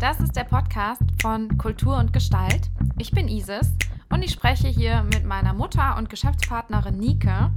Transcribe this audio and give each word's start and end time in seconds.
Das 0.00 0.18
ist 0.18 0.34
der 0.34 0.44
Podcast 0.44 1.02
von 1.20 1.58
Kultur 1.58 1.98
und 1.98 2.14
Gestalt. 2.14 2.70
Ich 2.96 3.10
bin 3.10 3.28
Isis 3.28 3.74
und 4.08 4.22
ich 4.22 4.30
spreche 4.30 4.66
hier 4.66 5.02
mit 5.02 5.26
meiner 5.26 5.52
Mutter 5.52 5.94
und 5.98 6.08
Geschäftspartnerin 6.08 6.98
Nike. 6.98 7.50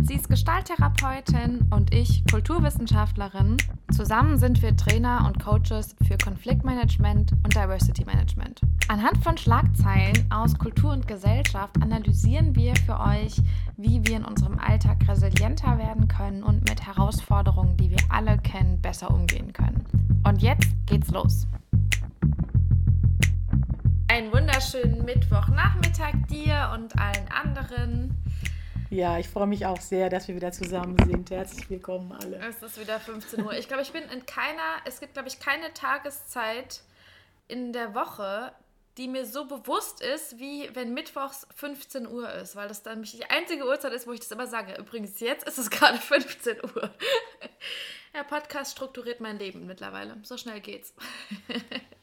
Sie 0.00 0.14
ist 0.14 0.30
Gestalttherapeutin 0.30 1.68
und 1.70 1.92
ich 1.92 2.24
Kulturwissenschaftlerin. 2.30 3.58
Zusammen 3.90 4.38
sind 4.38 4.62
wir 4.62 4.74
Trainer 4.74 5.26
und 5.26 5.38
Coaches 5.44 5.94
für 6.08 6.16
Konfliktmanagement 6.16 7.32
und 7.32 7.54
Diversity 7.54 8.06
Management. 8.06 8.62
Anhand 8.88 9.22
von 9.22 9.36
Schlagzeilen 9.36 10.26
aus 10.30 10.58
Kultur 10.58 10.92
und 10.92 11.06
Gesellschaft 11.06 11.76
analysieren 11.82 12.56
wir 12.56 12.74
für 12.74 12.98
euch, 13.00 13.36
wie 13.76 14.00
wir 14.06 14.16
in 14.16 14.24
unserem 14.24 14.58
Alltag 14.58 15.06
resilienter 15.06 15.76
werden 15.76 16.08
können 16.08 16.42
und 16.42 16.66
mit 16.66 16.86
Herausforderungen, 16.86 17.76
die 17.76 17.90
wir 17.90 18.00
alle 18.08 18.38
kennen, 18.38 18.80
besser 18.80 19.10
umgehen 19.10 19.52
können. 19.52 19.84
Und 20.24 20.40
jetzt 20.40 20.70
geht's 20.86 21.10
los. 21.10 21.46
Einen 24.12 24.30
wunderschönen 24.30 25.06
Mittwochnachmittag 25.06 26.12
dir 26.28 26.70
und 26.74 26.98
allen 26.98 27.28
anderen. 27.32 28.22
Ja, 28.90 29.18
ich 29.18 29.26
freue 29.26 29.46
mich 29.46 29.64
auch 29.64 29.80
sehr, 29.80 30.10
dass 30.10 30.28
wir 30.28 30.34
wieder 30.34 30.52
zusammen 30.52 30.98
sind. 31.06 31.30
Herzlich 31.30 31.70
willkommen 31.70 32.12
alle. 32.12 32.36
Es 32.36 32.62
ist 32.62 32.78
wieder 32.78 33.00
15 33.00 33.42
Uhr. 33.42 33.54
Ich 33.54 33.68
glaube, 33.68 33.82
ich 33.82 33.90
bin 33.90 34.02
in 34.02 34.26
keiner, 34.26 34.82
es 34.84 35.00
gibt, 35.00 35.14
glaube 35.14 35.28
ich, 35.28 35.40
keine 35.40 35.72
Tageszeit 35.72 36.82
in 37.48 37.72
der 37.72 37.94
Woche, 37.94 38.52
die 38.98 39.08
mir 39.08 39.24
so 39.24 39.46
bewusst 39.46 40.02
ist, 40.02 40.38
wie 40.38 40.68
wenn 40.74 40.92
Mittwochs 40.92 41.46
15 41.54 42.06
Uhr 42.06 42.30
ist, 42.34 42.54
weil 42.54 42.68
das 42.68 42.82
dann 42.82 42.96
nämlich 42.96 43.12
die 43.12 43.24
einzige 43.24 43.64
Uhrzeit 43.64 43.94
ist, 43.94 44.06
wo 44.06 44.12
ich 44.12 44.20
das 44.20 44.30
immer 44.30 44.46
sage. 44.46 44.76
Übrigens, 44.78 45.20
jetzt 45.20 45.48
ist 45.48 45.56
es 45.56 45.70
gerade 45.70 45.96
15 45.96 46.58
Uhr. 46.62 46.90
Der 48.12 48.24
Podcast 48.24 48.72
strukturiert 48.72 49.20
mein 49.20 49.38
Leben 49.38 49.66
mittlerweile. 49.66 50.18
So 50.22 50.36
schnell 50.36 50.60
geht's. 50.60 50.92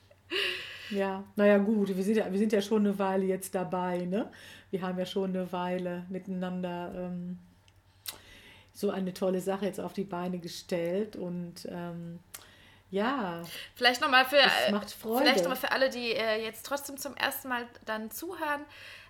Ja, 0.90 1.24
naja 1.36 1.58
gut, 1.58 1.96
wir 1.96 2.04
sind 2.04 2.18
ja, 2.18 2.32
wir 2.32 2.40
sind 2.40 2.52
ja 2.52 2.62
schon 2.62 2.86
eine 2.86 2.98
Weile 2.98 3.26
jetzt 3.26 3.54
dabei, 3.54 4.00
ne? 4.06 4.32
Wir 4.72 4.82
haben 4.82 4.98
ja 4.98 5.06
schon 5.06 5.30
eine 5.30 5.52
Weile 5.52 6.06
miteinander 6.10 6.92
ähm, 6.96 7.38
so 8.74 8.90
eine 8.90 9.14
tolle 9.14 9.42
Sache 9.42 9.66
jetzt 9.66 9.80
auf 9.80 9.94
die 9.94 10.04
Beine 10.04 10.40
gestellt 10.40 11.16
und 11.16 11.68
ähm, 11.70 12.20
ja. 12.92 13.44
Vielleicht 13.76 14.02
nochmal 14.02 14.26
für, 14.26 14.42
vielleicht 15.18 15.48
noch 15.48 15.58
für 15.58 15.72
alle, 15.72 15.90
die 15.90 16.12
äh, 16.14 16.44
jetzt 16.44 16.66
trotzdem 16.66 16.98
zum 16.98 17.16
ersten 17.16 17.50
Mal 17.50 17.68
dann 17.86 18.10
zuhören. 18.10 18.66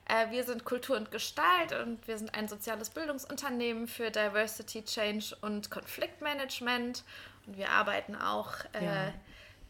Äh, 0.05 0.31
wir 0.31 0.43
sind 0.43 0.65
Kultur 0.65 0.97
und 0.97 1.11
Gestalt 1.11 1.71
und 1.71 2.05
wir 2.07 2.17
sind 2.17 2.35
ein 2.35 2.49
soziales 2.49 2.89
Bildungsunternehmen 2.89 3.87
für 3.87 4.11
Diversity, 4.11 4.83
Change 4.83 5.37
und 5.41 5.71
Konfliktmanagement. 5.71 7.03
Und 7.45 7.57
wir 7.57 7.69
arbeiten 7.69 8.15
auch 8.15 8.51
äh, 8.73 8.83
ja 8.83 9.13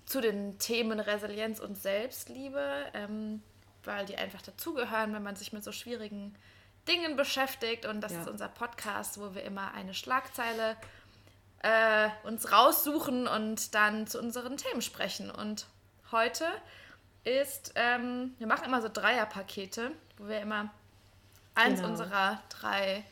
zu 0.10 0.22
den 0.22 0.58
Themen 0.58 1.00
Resilienz 1.00 1.60
und 1.60 1.78
Selbstliebe, 1.78 2.86
ähm, 2.96 3.44
weil 3.84 4.08
die 4.08 4.18
einfach 4.18 4.42
dazugehören, 4.42 5.14
wenn 5.14 5.22
man 5.22 5.36
sich 5.36 5.54
mit 5.54 5.64
so 5.64 5.72
schwierigen 5.72 6.36
Dingen 6.88 7.16
beschäftigt. 7.16 7.86
Und 7.86 8.02
das 8.02 8.14
ja. 8.14 8.22
ist 8.22 8.28
unser 8.28 8.48
Podcast, 8.48 9.20
wo 9.20 9.36
wir 9.36 9.44
immer 9.44 9.72
eine 9.76 9.94
Schlagzeile 9.94 10.76
äh, 11.62 12.10
uns 12.24 12.52
raussuchen 12.52 13.28
und 13.28 13.76
dann 13.76 14.08
zu 14.08 14.20
unseren 14.20 14.58
Themen 14.58 14.82
sprechen. 14.82 15.30
Und 15.30 15.68
heute 16.12 16.46
ist, 17.24 17.74
ähm, 17.76 18.34
wir 18.40 18.48
machen 18.48 18.66
immer 18.66 18.82
so 18.82 18.90
Dreierpakete, 18.92 19.92
wo 20.18 20.28
wir 20.28 20.40
immer 20.40 20.74
eins 21.54 21.82
genau. 21.82 21.92
unserer 21.92 22.42
drei 22.50 23.06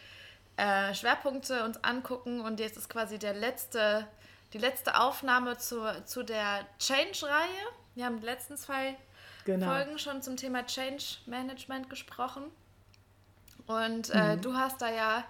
äh, 0.56 0.96
Schwerpunkte 0.96 1.64
uns 1.64 1.84
angucken. 1.84 2.42
Und 2.42 2.60
jetzt 2.60 2.76
ist 2.76 2.90
quasi 2.90 3.20
der 3.20 3.36
letzte 3.36 4.08
die 4.54 4.58
letzte 4.58 5.00
Aufnahme 5.00 5.58
zu, 5.58 5.82
zu 6.06 6.24
der 6.24 6.66
Change-Reihe. 6.80 7.68
Wir 7.96 8.06
haben 8.06 8.20
die 8.20 8.26
letzten 8.26 8.58
zwei 8.58 8.96
genau. 9.46 9.68
Folgen 9.68 10.00
schon 10.00 10.22
zum 10.22 10.38
Thema 10.38 10.66
Change 10.66 11.04
Management 11.26 11.90
gesprochen. 11.90 12.44
Und 13.66 14.10
äh, 14.12 14.36
mhm. 14.36 14.42
du 14.42 14.56
hast 14.56 14.82
da 14.82 14.90
ja 14.90 15.26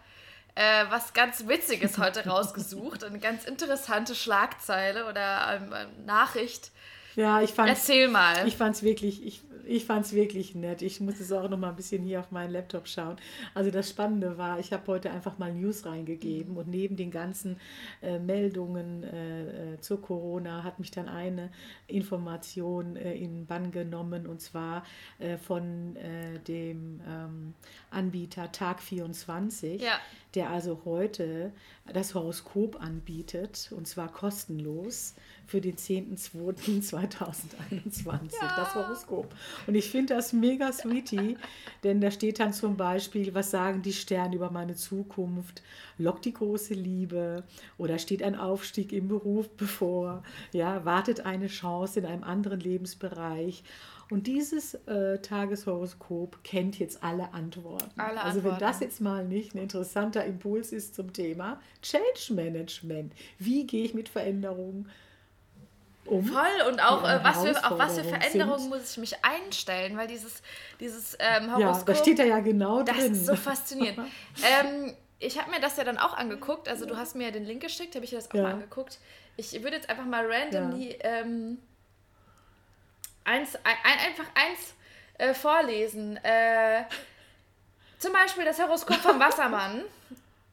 äh, 0.56 0.86
was 0.90 1.14
ganz 1.14 1.48
Witziges 1.48 1.98
heute 1.98 2.26
rausgesucht. 2.28 3.04
Eine 3.04 3.20
ganz 3.20 3.46
interessante 3.46 4.16
Schlagzeile 4.16 5.08
oder 5.08 5.62
ähm, 5.62 6.06
Nachricht. 6.06 6.72
Ja, 7.16 7.42
ich 7.42 7.52
fand 7.52 7.70
Erzähl 7.70 8.08
mal. 8.08 8.48
Ich 8.48 8.58
fand 8.58 8.76
es 8.76 8.84
wirklich, 8.84 9.26
ich, 9.26 9.42
ich 9.68 9.86
fand 9.86 10.06
es 10.06 10.14
wirklich 10.14 10.56
nett. 10.56 10.82
Ich 10.82 11.00
muss 11.00 11.20
es 11.20 11.32
auch 11.32 11.50
noch 11.50 11.58
mal 11.58 11.70
ein 11.70 11.76
bisschen 11.76 12.04
hier 12.04 12.20
auf 12.20 12.32
meinen 12.32 12.52
Laptop 12.52 12.88
schauen. 12.88 13.18
Also 13.54 13.72
das 13.72 13.90
Spannende 13.90 14.38
war, 14.38 14.60
ich 14.60 14.74
habe 14.74 14.88
heute 14.88 15.12
einfach 15.12 15.38
mal 15.38 15.54
News 15.54 15.86
reingegeben 15.86 16.58
und 16.58 16.68
neben 16.68 16.96
den 16.96 17.12
ganzen 17.12 17.60
äh, 18.02 18.20
Meldungen 18.20 19.04
äh, 19.04 19.74
äh, 19.74 19.80
zur 19.82 20.02
Corona 20.02 20.64
hat 20.64 20.80
mich 20.80 20.92
dann 20.92 21.08
eine 21.08 21.50
Information 21.88 22.96
äh, 22.96 23.14
in 23.16 23.46
Bann 23.46 23.72
genommen 23.72 24.28
und 24.28 24.42
zwar 24.42 24.84
äh, 25.20 25.38
von 25.38 25.96
äh, 25.96 26.40
dem 26.40 27.02
ähm, 27.08 27.54
Anbieter 27.92 28.52
Tag 28.52 28.82
24, 28.82 29.82
ja. 29.82 30.00
der 30.36 30.50
also 30.50 30.82
heute 30.86 31.52
das 31.94 32.16
Horoskop 32.16 32.82
anbietet 32.82 33.72
und 33.76 33.88
zwar 33.88 34.12
kostenlos 34.12 35.16
für 35.48 35.62
den 35.62 35.78
10.02.2021, 35.78 38.06
ja. 38.06 38.20
das 38.58 38.76
Horoskop. 38.76 39.34
Und 39.66 39.76
ich 39.76 39.90
finde 39.90 40.16
das 40.16 40.34
mega 40.34 40.74
sweetie, 40.74 41.38
denn 41.84 42.02
da 42.02 42.12
steht 42.12 42.40
dann 42.40 42.54
zum 42.54 42.78
Beispiel, 42.78 43.34
was 43.34 43.50
sagen 43.50 43.82
die 43.82 43.94
Sterne 43.94 44.36
über 44.36 44.52
meine 44.52 44.76
Zukunft, 44.76 45.64
lockt 45.98 46.26
die 46.26 46.34
große 46.34 46.74
Liebe 46.74 47.46
oder 47.78 47.98
steht 47.98 48.22
ein 48.22 48.36
Aufstieg 48.36 48.92
im 48.92 49.08
Beruf 49.08 49.50
bevor, 49.52 50.22
ja, 50.52 50.84
wartet 50.84 51.26
eine 51.26 51.48
Chance 51.48 52.02
in 52.02 52.06
einem 52.06 52.24
anderen 52.24 52.60
Lebensbereich. 52.60 53.64
Und 54.10 54.28
dieses 54.28 54.76
äh, 54.86 55.20
Tageshoroskop 55.20 56.44
kennt 56.44 56.80
jetzt 56.80 57.04
alle 57.04 57.34
Antworten. 57.34 58.00
Alle 58.00 58.22
also 58.22 58.40
Antworten. 58.40 58.62
wenn 58.62 58.68
das 58.68 58.80
jetzt 58.80 59.02
mal 59.02 59.26
nicht 59.26 59.54
ein 59.54 59.60
interessanter 59.60 60.24
Impuls 60.26 60.72
ist 60.72 60.96
zum 60.96 61.12
Thema 61.12 61.60
Change 61.82 62.34
Management. 62.34 63.14
Wie 63.38 63.68
gehe 63.68 63.84
ich 63.84 63.94
mit 63.94 64.08
Veränderungen 64.08 64.88
um. 66.08 66.26
Voll 66.26 66.68
und 66.68 66.80
auch, 66.80 67.04
äh, 67.04 67.24
was, 67.24 67.44
für, 67.44 67.66
auf 67.66 67.78
was 67.78 67.98
für 67.98 68.04
Veränderungen 68.04 68.70
muss 68.70 68.92
ich 68.92 68.98
mich 68.98 69.24
einstellen, 69.24 69.98
weil 69.98 70.08
dieses, 70.08 70.42
dieses 70.80 71.18
ähm, 71.20 71.56
Horoskop. 71.56 71.88
Ja, 71.88 71.94
da 71.94 71.96
steht 71.96 72.20
da 72.20 72.24
ja 72.24 72.40
genau 72.40 72.84
das 72.84 72.96
drin. 72.96 73.10
Das 73.10 73.18
ist 73.20 73.26
so 73.26 73.36
faszinierend. 73.36 74.00
ähm, 74.62 74.96
ich 75.20 75.40
habe 75.40 75.52
mir 75.52 75.60
das 75.60 75.78
ja 75.78 75.84
dann 75.84 75.98
auch 75.98 76.16
angeguckt, 76.16 76.70
also 76.70 76.86
du 76.86 76.96
hast 76.96 77.16
mir 77.16 77.26
ja 77.26 77.32
den 77.32 77.46
Link 77.46 77.62
geschickt, 77.62 77.96
habe 77.96 78.06
ich 78.06 78.12
dir 78.12 78.18
das 78.18 78.30
auch 78.30 78.36
ja. 78.36 78.44
mal 78.44 78.54
angeguckt. 78.54 79.00
Ich 79.36 79.54
würde 79.64 79.76
jetzt 79.76 79.90
einfach 79.90 80.06
mal 80.06 80.26
randomly 80.26 80.92
ja. 80.92 81.22
ähm, 81.22 81.60
eins, 83.24 83.56
ein, 83.56 83.76
einfach 83.84 84.26
eins 84.36 84.74
äh, 85.18 85.34
vorlesen. 85.34 86.18
Äh, 86.24 86.84
zum 88.00 88.14
Beispiel 88.14 88.46
das 88.46 88.60
Horoskop 88.62 88.98
vom 88.98 89.20
Wassermann. 89.20 89.84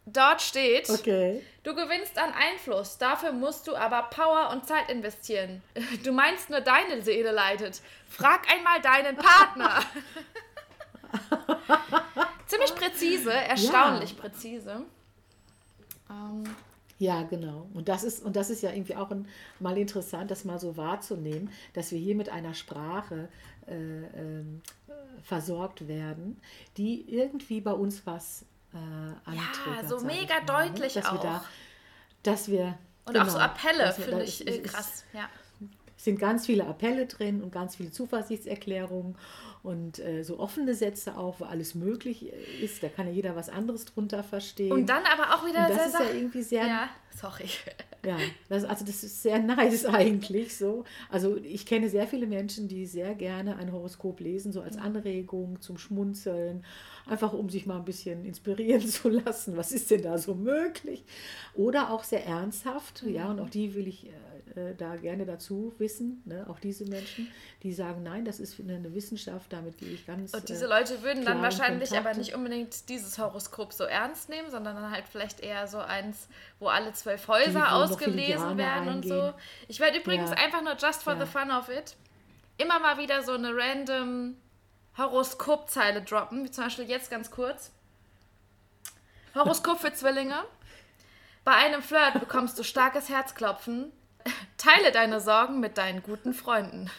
Dort 0.07 0.43
steht, 0.43 0.91
okay. 0.91 1.41
du 1.63 1.75
gewinnst 1.75 2.19
an 2.19 2.31
Einfluss, 2.33 2.99
dafür 2.99 3.33
musst 3.33 3.67
du 3.67 3.75
aber 3.75 4.03
Power 4.11 4.51
und 4.53 4.67
Zeit 4.67 4.91
investieren. 4.91 5.63
Du 6.05 6.13
meinst 6.13 6.51
nur 6.51 6.61
deine 6.61 7.01
Seele 7.03 7.33
leidet. 7.33 7.81
Frag 8.09 8.47
einmal 8.53 8.81
deinen 8.83 9.17
Partner. 9.17 9.77
Ziemlich 12.47 12.75
präzise, 12.75 13.33
erstaunlich 13.33 14.11
ja. 14.11 14.21
präzise. 14.21 14.83
Ähm. 16.11 16.45
Ja, 16.99 17.23
genau. 17.23 17.69
Und 17.75 17.89
das 17.89 18.05
ist, 18.05 18.25
und 18.25 18.37
das 18.37 18.51
ist 18.51 18.63
ja 18.63 18.71
irgendwie 18.71 18.95
auch 18.95 19.11
ein, 19.11 19.27
mal 19.59 19.77
interessant, 19.77 20.31
das 20.31 20.45
mal 20.45 20.61
so 20.61 20.77
wahrzunehmen, 20.77 21.51
dass 21.73 21.91
wir 21.91 21.99
hier 21.99 22.15
mit 22.15 22.29
einer 22.29 22.55
Sprache 22.55 23.29
äh, 23.67 24.05
äh, 24.05 24.45
versorgt 25.23 25.89
werden, 25.89 26.41
die 26.77 27.05
irgendwie 27.09 27.61
bei 27.61 27.73
uns 27.73 28.07
was 28.07 28.45
äh, 28.75 29.31
antriggert. 29.31 29.83
Ja, 29.83 29.89
so 29.89 30.01
mega 30.05 30.41
ne? 30.41 30.47
deutlich 30.47 30.95
dass 30.95 31.07
auch. 31.07 31.23
Wir 31.23 31.31
da, 31.31 31.45
dass 32.23 32.49
wir... 32.49 32.79
Und 33.07 33.15
genau, 33.15 33.27
auch 33.27 33.31
so 33.31 33.39
Appelle 33.39 33.93
finde 33.93 34.25
ich 34.25 34.47
äh, 34.47 34.61
krass, 34.61 35.05
ja. 35.13 35.29
Es 35.97 36.05
sind 36.05 36.19
ganz 36.19 36.47
viele 36.47 36.67
Appelle 36.67 37.07
drin 37.07 37.43
und 37.43 37.51
ganz 37.51 37.77
viele 37.77 37.91
Zuversichtserklärungen 37.91 39.17
und 39.65 39.99
äh, 39.99 40.23
so 40.23 40.39
offene 40.39 40.75
Sätze 40.75 41.17
auch, 41.17 41.41
wo 41.41 41.45
alles 41.45 41.75
möglich 41.75 42.31
ist. 42.63 42.83
Da 42.83 42.89
kann 42.89 43.07
ja 43.07 43.13
jeder 43.13 43.35
was 43.35 43.49
anderes 43.49 43.87
drunter 43.87 44.23
verstehen. 44.23 44.71
Und 44.71 44.89
dann 44.91 45.03
aber 45.05 45.35
auch 45.35 45.47
wieder 45.47 45.67
und 45.67 45.71
das 45.71 45.87
ist 45.87 45.95
ja 45.95 46.11
irgendwie 46.15 46.43
sehr. 46.43 46.67
Ja, 46.67 46.89
sorry. 47.11 47.47
Ja, 48.05 48.19
das, 48.51 48.65
also 48.65 48.85
das 48.85 49.03
ist 49.03 49.23
sehr 49.23 49.39
nice 49.39 49.87
eigentlich 49.87 50.57
so. 50.57 50.85
Also 51.09 51.37
ich 51.37 51.65
kenne 51.65 51.89
sehr 51.89 52.07
viele 52.07 52.27
Menschen, 52.27 52.69
die 52.69 52.85
sehr 52.87 53.15
gerne 53.15 53.57
ein 53.57 53.73
Horoskop 53.73 54.21
lesen, 54.21 54.53
so 54.53 54.61
als 54.61 54.77
Anregung 54.77 55.61
zum 55.63 55.79
Schmunzeln, 55.79 56.65
einfach 57.07 57.33
um 57.33 57.49
sich 57.49 57.65
mal 57.65 57.79
ein 57.79 57.85
bisschen 57.85 58.25
inspirieren 58.25 58.81
zu 58.87 59.09
lassen. 59.09 59.57
Was 59.57 59.73
ist 59.73 59.91
denn 59.91 60.03
da 60.03 60.19
so 60.19 60.35
möglich? 60.35 61.05
Oder 61.55 61.91
auch 61.91 62.05
sehr 62.05 62.27
ernsthaft, 62.27 63.05
ja, 63.07 63.31
und 63.31 63.41
auch 63.41 63.49
die 63.49 63.75
will 63.75 63.89
ich 63.89 64.11
äh, 64.55 64.71
äh 64.71 64.75
da 64.77 64.97
gerne 64.97 65.25
dazu 65.25 65.73
wissen, 65.79 66.23
ne? 66.27 66.47
auch 66.49 66.61
diese 66.61 66.85
Menschen, 66.85 67.29
die 67.63 67.73
sagen, 67.73 68.03
nein, 68.03 68.27
das 68.27 68.39
ist 68.39 68.61
eine 68.61 68.95
Wissenschaft, 68.95 69.53
damit 69.55 69.79
gehe 69.79 69.91
ich 69.91 70.07
ganz. 70.07 70.35
Und 70.35 70.49
diese 70.49 70.67
Leute 70.67 71.03
würden 71.03 71.25
dann 71.25 71.41
wahrscheinlich 71.43 71.91
Kontakt. 71.91 72.07
aber 72.07 72.19
nicht 72.19 72.35
unbedingt 72.35 72.89
dieses 72.89 73.19
Horoskop 73.19 73.73
so 73.73 73.85
ernst 73.85 74.29
nehmen, 74.29 74.51
sondern 74.51 74.77
dann 74.77 74.91
halt 74.91 75.05
vielleicht 75.11 75.41
eher 75.41 75.67
so 75.67 75.79
eins, 75.79 76.29
wo 76.59 76.69
alle 76.69 76.93
zwölf 76.93 77.29
Häuser 77.29 77.75
ausgelesen 77.75 78.59
werden 78.59 78.89
eingehen. 78.89 78.95
und 78.95 79.09
so. 79.09 79.35
Ich 79.69 79.81
werde 79.81 79.99
übrigens 79.99 80.31
ja. 80.31 80.37
einfach 80.37 80.63
nur 80.63 80.77
just 80.77 81.03
for 81.03 81.15
ja. 81.15 81.25
the 81.25 81.31
fun 81.31 81.51
of 81.51 81.69
it 81.69 81.97
immer 82.57 82.79
mal 82.79 82.99
wieder 82.99 83.23
so 83.23 83.33
eine 83.33 83.55
random 83.55 84.37
Horoskopzeile 84.97 86.03
droppen, 86.03 86.45
wie 86.45 86.51
zum 86.51 86.65
Beispiel 86.65 86.89
jetzt 86.89 87.11
ganz 87.11 87.31
kurz. 87.31 87.73
Horoskop 89.35 89.81
für 89.81 89.93
Zwillinge. 89.93 90.45
Bei 91.45 91.53
einem 91.53 91.83
Flirt 91.83 92.21
bekommst 92.21 92.59
du 92.59 92.63
starkes 92.63 93.09
Herzklopfen. 93.09 93.93
Teile 94.57 94.93
deine 94.93 95.21
Sorgen 95.21 95.61
mit 95.61 95.77
deinen 95.77 96.03
guten 96.03 96.33
Freunden. 96.33 96.91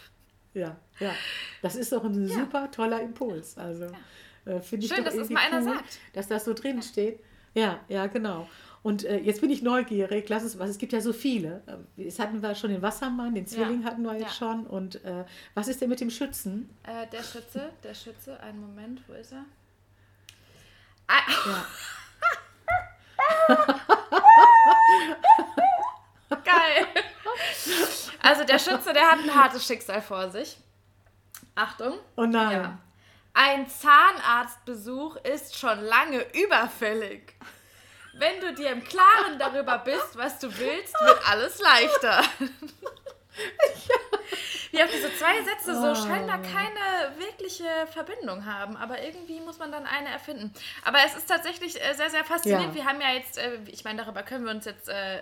Ja, 0.54 0.76
ja. 1.00 1.14
Das 1.62 1.76
ist 1.76 1.92
doch 1.92 2.04
ein 2.04 2.28
ja. 2.28 2.36
super 2.36 2.70
toller 2.72 3.02
Impuls. 3.02 3.58
Also 3.58 3.86
ja. 3.86 4.54
äh, 4.54 4.62
finde 4.62 4.86
ich 4.86 4.92
Schön, 4.92 5.04
doch 5.04 5.12
dass 5.12 5.16
das 5.16 5.30
mal 5.30 5.42
einer 5.42 5.58
cool, 5.60 5.76
sagt. 5.76 6.00
Dass 6.14 6.28
das 6.28 6.46
so 6.46 6.54
drin 6.54 6.82
steht. 6.82 7.20
Ja, 7.54 7.80
ja, 7.88 8.08
genau. 8.08 8.48
Und 8.84 9.04
äh, 9.04 9.18
jetzt 9.18 9.42
bin 9.42 9.50
ich 9.50 9.64
neugierig, 9.64 10.30
lass 10.30 10.44
es 10.44 10.60
was. 10.60 10.70
Es 10.70 10.78
gibt 10.78 10.94
ja 10.94 11.02
so 11.02 11.12
viele. 11.12 11.64
Jetzt 11.98 12.20
hatten 12.20 12.44
wir 12.44 12.54
schon 12.54 12.70
den 12.70 12.84
Wassermann, 12.84 13.34
den 13.34 13.48
Zwilling 13.48 13.82
ja. 13.82 13.88
hatten 13.88 14.04
wir 14.04 14.16
jetzt 14.16 14.36
schon. 14.36 14.68
Und 14.68 15.04
äh, 15.04 15.26
was 15.56 15.68
ist 15.68 15.82
denn 15.82 15.90
mit 15.90 16.02
dem 16.02 16.12
Schützen? 16.12 16.70
Äh, 16.84 17.08
der 17.08 17.24
Schütze, 17.24 17.72
der 17.84 17.96
Schütze, 17.96 18.40
einen 18.42 18.62
Moment, 18.62 19.02
wo 19.08 19.14
ist 19.14 19.32
er? 19.32 19.46
Ah. 21.08 21.22
Ja. 21.48 21.66
Geil. 26.44 26.86
Also 28.22 28.44
der 28.44 28.60
Schütze, 28.60 28.94
der 28.94 29.12
hat 29.12 29.20
ein 29.20 29.34
hartes 29.34 29.66
Schicksal 29.66 30.02
vor 30.02 30.30
sich. 30.30 30.58
Achtung. 31.56 32.00
Oh 32.16 32.26
nein. 32.26 32.52
Ja. 32.52 32.78
Ein 33.34 33.68
Zahnarztbesuch 33.68 35.18
ist 35.18 35.58
schon 35.58 35.82
lange 35.82 36.26
überfällig. 36.34 37.34
Wenn 38.18 38.40
du 38.40 38.54
dir 38.54 38.72
im 38.72 38.84
Klaren 38.84 39.38
darüber 39.40 39.80
bist, 39.80 40.16
was 40.16 40.40
du 40.40 40.48
willst, 40.58 40.94
wird 41.02 41.30
alles 41.30 41.60
leichter. 41.60 42.24
ja. 42.40 44.05
Wie 44.76 44.84
auch 44.84 44.92
diese 44.92 45.16
zwei 45.16 45.42
Sätze 45.44 45.74
so 45.74 45.92
oh. 45.92 45.96
scheinbar 45.96 46.40
keine 46.42 47.18
wirkliche 47.18 47.64
Verbindung 47.92 48.46
haben, 48.46 48.76
aber 48.76 49.02
irgendwie 49.02 49.40
muss 49.40 49.58
man 49.58 49.72
dann 49.72 49.86
eine 49.86 50.10
erfinden. 50.10 50.54
Aber 50.84 51.00
es 51.06 51.16
ist 51.16 51.28
tatsächlich 51.28 51.82
äh, 51.82 51.94
sehr, 51.94 52.10
sehr 52.10 52.26
faszinierend. 52.26 52.76
Ja. 52.76 52.76
Wir 52.76 52.86
haben 52.86 53.02
ja 53.02 53.14
jetzt, 53.14 53.38
äh, 53.38 53.58
ich 53.68 53.84
meine, 53.84 54.04
darüber 54.04 54.24
können 54.24 54.44
wir 54.44 54.52
uns 54.52 54.66
jetzt 54.66 54.90
äh, 54.90 55.18
äh, 55.18 55.22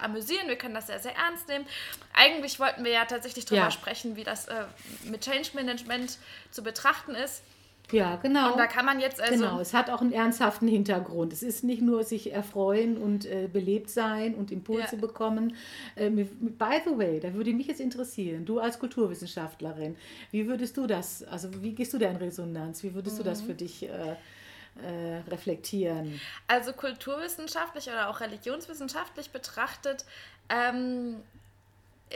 amüsieren, 0.00 0.46
wir 0.48 0.56
können 0.56 0.74
das 0.74 0.86
sehr, 0.86 1.00
sehr 1.00 1.16
ernst 1.16 1.48
nehmen. 1.48 1.66
Eigentlich 2.14 2.60
wollten 2.60 2.84
wir 2.84 2.92
ja 2.92 3.04
tatsächlich 3.04 3.44
darüber 3.44 3.64
ja. 3.64 3.70
sprechen, 3.70 4.16
wie 4.16 4.24
das 4.24 4.46
äh, 4.48 4.64
mit 5.04 5.22
Change 5.22 5.50
Management 5.54 6.18
zu 6.50 6.62
betrachten 6.62 7.14
ist. 7.14 7.42
Ja, 7.92 8.16
genau. 8.16 8.52
Und 8.52 8.58
da 8.58 8.66
kann 8.66 8.84
man 8.84 9.00
jetzt 9.00 9.20
also. 9.20 9.34
Genau, 9.34 9.60
es 9.60 9.74
hat 9.74 9.90
auch 9.90 10.00
einen 10.00 10.12
ernsthaften 10.12 10.66
Hintergrund. 10.66 11.32
Es 11.32 11.42
ist 11.42 11.62
nicht 11.64 11.82
nur 11.82 12.04
sich 12.04 12.32
erfreuen 12.32 12.96
und 12.96 13.26
äh, 13.26 13.48
belebt 13.52 13.90
sein 13.90 14.34
und 14.34 14.50
Impulse 14.50 14.96
ja. 14.96 15.00
bekommen. 15.00 15.56
Äh, 15.94 16.10
by 16.10 16.80
the 16.84 16.96
way, 16.96 17.20
da 17.20 17.34
würde 17.34 17.52
mich 17.52 17.66
jetzt 17.66 17.80
interessieren, 17.80 18.44
du 18.44 18.58
als 18.58 18.78
Kulturwissenschaftlerin, 18.78 19.96
wie 20.30 20.46
würdest 20.46 20.76
du 20.76 20.86
das, 20.86 21.22
also 21.24 21.48
wie 21.62 21.72
gehst 21.72 21.92
du 21.92 21.98
da 21.98 22.08
in 22.08 22.16
Resonanz? 22.16 22.82
Wie 22.82 22.94
würdest 22.94 23.18
mhm. 23.18 23.22
du 23.22 23.30
das 23.30 23.42
mhm. 23.42 23.46
für 23.46 23.54
dich 23.54 23.82
äh, 23.84 23.88
äh, 23.88 25.18
reflektieren? 25.28 26.20
Also 26.48 26.72
kulturwissenschaftlich 26.72 27.88
oder 27.88 28.08
auch 28.08 28.20
religionswissenschaftlich 28.20 29.30
betrachtet, 29.30 30.04
ähm, 30.48 31.16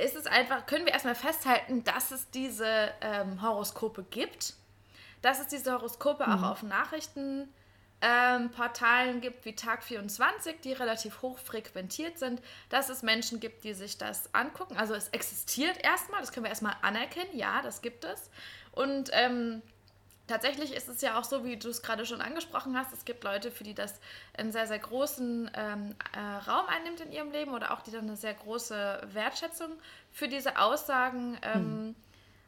ist 0.04 0.16
es 0.16 0.26
einfach, 0.26 0.66
können 0.66 0.84
wir 0.84 0.92
erstmal 0.92 1.14
festhalten, 1.14 1.84
dass 1.84 2.10
es 2.10 2.30
diese 2.30 2.66
ähm, 3.00 3.40
Horoskope 3.42 4.04
gibt 4.10 4.54
dass 5.26 5.40
es 5.40 5.48
diese 5.48 5.72
Horoskope 5.72 6.24
mhm. 6.24 6.32
auch 6.32 6.42
auf 6.52 6.62
Nachrichtenportalen 6.62 9.14
ähm, 9.16 9.20
gibt 9.20 9.44
wie 9.44 9.56
Tag 9.56 9.82
24, 9.82 10.60
die 10.60 10.72
relativ 10.72 11.20
hoch 11.20 11.38
frequentiert 11.38 12.20
sind, 12.20 12.40
dass 12.68 12.90
es 12.90 13.02
Menschen 13.02 13.40
gibt, 13.40 13.64
die 13.64 13.74
sich 13.74 13.98
das 13.98 14.32
angucken. 14.32 14.76
Also 14.76 14.94
es 14.94 15.08
existiert 15.08 15.82
erstmal, 15.82 16.20
das 16.20 16.30
können 16.30 16.44
wir 16.44 16.50
erstmal 16.50 16.76
anerkennen, 16.80 17.36
ja, 17.36 17.60
das 17.62 17.82
gibt 17.82 18.04
es. 18.04 18.30
Und 18.70 19.10
ähm, 19.14 19.62
tatsächlich 20.28 20.72
ist 20.72 20.88
es 20.88 21.00
ja 21.00 21.18
auch 21.18 21.24
so, 21.24 21.44
wie 21.44 21.56
du 21.56 21.70
es 21.70 21.82
gerade 21.82 22.06
schon 22.06 22.20
angesprochen 22.20 22.78
hast, 22.78 22.92
es 22.92 23.04
gibt 23.04 23.24
Leute, 23.24 23.50
für 23.50 23.64
die 23.64 23.74
das 23.74 23.98
einen 24.38 24.52
sehr, 24.52 24.68
sehr 24.68 24.78
großen 24.78 25.50
ähm, 25.56 25.96
äh, 26.12 26.20
Raum 26.48 26.66
einnimmt 26.68 27.00
in 27.00 27.10
ihrem 27.10 27.32
Leben 27.32 27.52
oder 27.52 27.72
auch 27.72 27.80
die 27.80 27.90
dann 27.90 28.04
eine 28.04 28.14
sehr 28.14 28.34
große 28.34 29.08
Wertschätzung 29.12 29.72
für 30.12 30.28
diese 30.28 30.60
Aussagen 30.60 31.36
ähm, 31.42 31.62
mhm. 31.62 31.96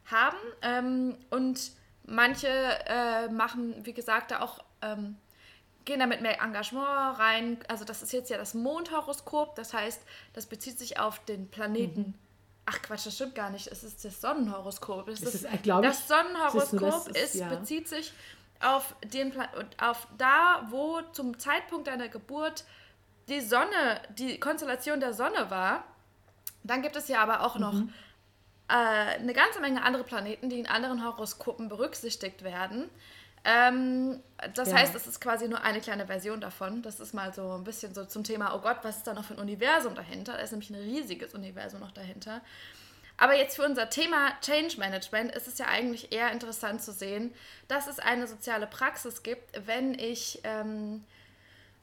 haben. 0.05 0.37
Ähm, 0.61 1.17
und 1.29 1.77
Manche 2.09 2.47
äh, 2.47 3.27
machen, 3.29 3.75
wie 3.85 3.93
gesagt, 3.93 4.31
da 4.31 4.41
auch, 4.41 4.63
ähm, 4.81 5.17
gehen 5.85 5.99
da 5.99 6.07
mit 6.07 6.21
mehr 6.21 6.41
Engagement 6.41 7.19
rein. 7.19 7.57
Also 7.67 7.85
das 7.85 8.01
ist 8.01 8.13
jetzt 8.13 8.29
ja 8.29 8.37
das 8.37 8.53
Mondhoroskop, 8.53 9.55
das 9.55 9.73
heißt, 9.73 10.01
das 10.33 10.45
bezieht 10.45 10.79
sich 10.79 10.99
auf 10.99 11.23
den 11.25 11.49
Planeten. 11.49 12.01
Mhm. 12.01 12.13
Ach 12.65 12.81
Quatsch, 12.81 13.05
das 13.05 13.15
stimmt 13.15 13.35
gar 13.35 13.49
nicht. 13.49 13.67
Es 13.67 13.83
ist 13.83 14.05
das 14.05 14.21
Sonnenhoroskop. 14.21 15.07
Das, 15.07 15.21
ist, 15.21 15.33
ist 15.33 15.45
das 15.65 16.07
Sonnenhoroskop 16.07 17.07
ist, 17.09 17.17
ist, 17.17 17.35
ja. 17.35 17.47
bezieht 17.47 17.87
sich 17.87 18.13
auf 18.59 18.95
den 19.03 19.31
Pla 19.31 19.49
auf 19.79 20.07
da, 20.17 20.67
wo 20.69 21.01
zum 21.13 21.39
Zeitpunkt 21.39 21.87
deiner 21.87 22.09
Geburt 22.09 22.65
die 23.27 23.41
Sonne, 23.41 24.01
die 24.17 24.39
Konstellation 24.39 24.99
der 24.99 25.13
Sonne 25.13 25.49
war. 25.49 25.83
Dann 26.63 26.81
gibt 26.81 26.95
es 26.95 27.07
ja 27.07 27.21
aber 27.21 27.41
auch 27.41 27.57
noch 27.57 27.73
mhm 27.73 27.93
äh, 28.69 28.73
eine 28.73 29.33
ganze 29.33 29.59
Menge 29.59 29.81
andere 29.83 30.03
Planeten, 30.03 30.49
die 30.49 30.59
in 30.59 30.67
anderen 30.67 31.03
Horoskopen 31.03 31.69
berücksichtigt 31.69 32.43
werden. 32.43 32.89
Ähm, 33.45 34.21
das 34.53 34.69
ja. 34.69 34.77
heißt, 34.77 34.95
es 34.95 35.07
ist 35.07 35.21
quasi 35.21 35.47
nur 35.47 35.63
eine 35.63 35.79
kleine 35.79 36.07
Version 36.07 36.41
davon. 36.41 36.81
Das 36.81 36.99
ist 36.99 37.13
mal 37.13 37.33
so 37.33 37.53
ein 37.53 37.63
bisschen 37.63 37.93
so 37.93 38.05
zum 38.05 38.23
Thema, 38.23 38.53
oh 38.55 38.59
Gott, 38.59 38.77
was 38.83 38.97
ist 38.97 39.07
da 39.07 39.13
noch 39.13 39.25
für 39.25 39.33
ein 39.33 39.39
Universum 39.39 39.95
dahinter? 39.95 40.33
Da 40.33 40.39
ist 40.39 40.51
nämlich 40.51 40.69
ein 40.69 40.75
riesiges 40.75 41.33
Universum 41.33 41.79
noch 41.79 41.91
dahinter. 41.91 42.41
Aber 43.17 43.35
jetzt 43.35 43.57
für 43.57 43.63
unser 43.63 43.89
Thema 43.89 44.31
Change 44.41 44.77
Management 44.77 45.33
ist 45.33 45.47
es 45.47 45.57
ja 45.57 45.67
eigentlich 45.67 46.13
eher 46.13 46.31
interessant 46.31 46.81
zu 46.81 46.93
sehen, 46.93 47.33
dass 47.67 47.87
es 47.87 47.99
eine 47.99 48.27
soziale 48.27 48.65
Praxis 48.65 49.23
gibt, 49.23 49.67
wenn 49.67 49.93
ich 49.93 50.39
ähm, 50.43 51.03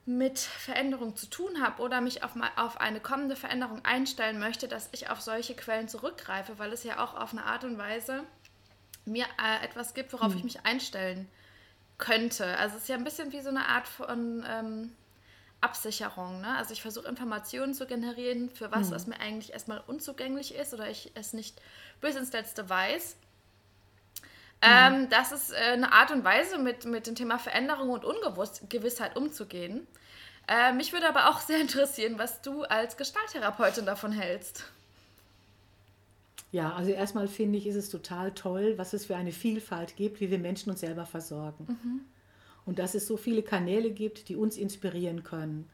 mit 0.06 0.38
Veränderung 0.38 1.16
zu 1.16 1.26
tun 1.26 1.60
habe 1.60 1.82
oder 1.82 2.00
mich 2.00 2.22
auf, 2.22 2.36
mal, 2.36 2.50
auf 2.54 2.80
eine 2.80 3.00
kommende 3.00 3.34
Veränderung 3.34 3.84
einstellen 3.84 4.38
möchte, 4.38 4.68
dass 4.68 4.88
ich 4.92 5.10
auf 5.10 5.20
solche 5.20 5.54
Quellen 5.54 5.88
zurückgreife, 5.88 6.58
weil 6.58 6.72
es 6.72 6.84
ja 6.84 7.04
auch 7.04 7.14
auf 7.14 7.32
eine 7.32 7.44
Art 7.44 7.64
und 7.64 7.76
Weise 7.76 8.22
mir 9.04 9.24
äh, 9.42 9.64
etwas 9.64 9.94
gibt, 9.94 10.12
worauf 10.12 10.30
hm. 10.30 10.38
ich 10.38 10.44
mich 10.44 10.64
einstellen 10.64 11.28
könnte. 11.98 12.56
Also 12.56 12.76
es 12.76 12.82
ist 12.82 12.88
ja 12.88 12.96
ein 12.96 13.04
bisschen 13.04 13.32
wie 13.32 13.40
so 13.40 13.48
eine 13.48 13.66
Art 13.66 13.88
von 13.88 14.44
ähm, 14.48 14.92
Absicherung. 15.60 16.40
Ne? 16.40 16.56
Also 16.56 16.72
ich 16.72 16.82
versuche 16.82 17.08
Informationen 17.08 17.74
zu 17.74 17.86
generieren 17.86 18.48
für 18.50 18.70
was, 18.70 18.86
hm. 18.86 18.94
was 18.94 19.06
mir 19.08 19.18
eigentlich 19.18 19.52
erstmal 19.52 19.82
unzugänglich 19.88 20.54
ist 20.54 20.72
oder 20.72 20.88
ich 20.88 21.10
es 21.14 21.32
nicht 21.32 21.60
bis 22.00 22.14
ins 22.14 22.32
Letzte 22.32 22.68
weiß. 22.68 23.16
Mhm. 24.62 24.68
Ähm, 24.68 25.08
das 25.10 25.32
ist 25.32 25.52
äh, 25.52 25.56
eine 25.56 25.92
Art 25.92 26.10
und 26.10 26.24
Weise, 26.24 26.58
mit, 26.58 26.84
mit 26.84 27.06
dem 27.06 27.14
Thema 27.14 27.38
Veränderung 27.38 27.90
und 27.90 28.04
Ungewissheit 28.04 29.16
umzugehen. 29.16 29.86
Äh, 30.48 30.72
mich 30.72 30.92
würde 30.92 31.08
aber 31.08 31.28
auch 31.28 31.40
sehr 31.46 31.60
interessieren, 31.60 32.18
was 32.18 32.42
du 32.42 32.62
als 32.62 32.96
Gestalttherapeutin 32.96 33.86
davon 33.86 34.12
hältst. 34.12 34.64
Ja, 36.52 36.72
also 36.72 36.90
erstmal 36.90 37.28
finde 37.28 37.58
ich, 37.58 37.66
ist 37.66 37.76
es 37.76 37.90
total 37.90 38.32
toll, 38.32 38.74
was 38.76 38.92
es 38.92 39.06
für 39.06 39.16
eine 39.16 39.32
Vielfalt 39.32 39.96
gibt, 39.96 40.20
wie 40.20 40.30
wir 40.30 40.38
Menschen 40.38 40.70
uns 40.70 40.80
selber 40.80 41.04
versorgen. 41.04 41.66
Mhm. 41.68 42.00
Und 42.64 42.78
dass 42.78 42.94
es 42.94 43.06
so 43.06 43.16
viele 43.16 43.42
Kanäle 43.42 43.90
gibt, 43.90 44.28
die 44.28 44.36
uns 44.36 44.56
inspirieren 44.56 45.22
können. 45.22 45.68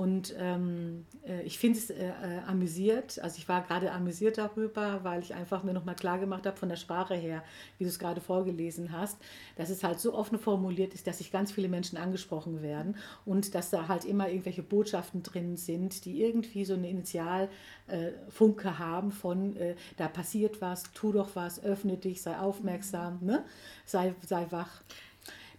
Und 0.00 0.34
ähm, 0.38 1.04
äh, 1.28 1.42
ich 1.42 1.58
finde 1.58 1.78
es 1.78 1.90
äh, 1.90 2.06
äh, 2.06 2.38
amüsiert, 2.46 3.18
also 3.18 3.36
ich 3.36 3.46
war 3.50 3.60
gerade 3.60 3.92
amüsiert 3.92 4.38
darüber, 4.38 5.00
weil 5.02 5.20
ich 5.20 5.34
einfach 5.34 5.62
mir 5.62 5.74
nochmal 5.74 5.94
klar 5.94 6.18
gemacht 6.18 6.46
habe 6.46 6.56
von 6.56 6.70
der 6.70 6.76
Sprache 6.76 7.14
her, 7.14 7.44
wie 7.76 7.84
du 7.84 7.90
es 7.90 7.98
gerade 7.98 8.22
vorgelesen 8.22 8.92
hast, 8.92 9.18
dass 9.56 9.68
es 9.68 9.84
halt 9.84 10.00
so 10.00 10.14
offen 10.14 10.38
formuliert 10.38 10.94
ist, 10.94 11.06
dass 11.06 11.18
sich 11.18 11.30
ganz 11.30 11.52
viele 11.52 11.68
Menschen 11.68 11.98
angesprochen 11.98 12.62
werden 12.62 12.96
und 13.26 13.54
dass 13.54 13.68
da 13.68 13.88
halt 13.88 14.06
immer 14.06 14.30
irgendwelche 14.30 14.62
Botschaften 14.62 15.22
drin 15.22 15.58
sind, 15.58 16.06
die 16.06 16.22
irgendwie 16.22 16.64
so 16.64 16.72
eine 16.72 16.88
Initialfunke 16.88 18.68
äh, 18.68 18.72
haben 18.72 19.12
von, 19.12 19.54
äh, 19.56 19.74
da 19.98 20.08
passiert 20.08 20.62
was, 20.62 20.84
tu 20.94 21.12
doch 21.12 21.36
was, 21.36 21.62
öffne 21.62 21.98
dich, 21.98 22.22
sei 22.22 22.38
aufmerksam, 22.38 23.18
ne? 23.20 23.44
sei, 23.84 24.14
sei 24.26 24.46
wach. 24.48 24.82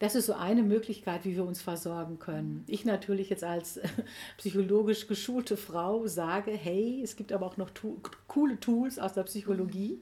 Das 0.02 0.16
ist 0.16 0.26
so 0.26 0.34
eine 0.34 0.64
Möglichkeit, 0.64 1.26
wie 1.26 1.36
wir 1.36 1.46
uns 1.46 1.62
versorgen 1.62 2.18
können. 2.18 2.64
Ich 2.66 2.86
natürlich 2.86 3.30
jetzt 3.30 3.44
als 3.44 3.80
psychologisch 4.38 5.06
geschulte 5.06 5.58
Frau 5.58 6.08
sage, 6.08 6.50
hey, 6.50 7.02
es 7.04 7.16
gibt 7.16 7.32
aber 7.32 7.46
auch 7.46 7.58
noch 7.58 7.70
tu 7.70 8.02
coole 8.26 8.60
Tools 8.60 8.98
aus 8.98 9.14
der 9.14 9.22
Psychologie. 9.24 10.02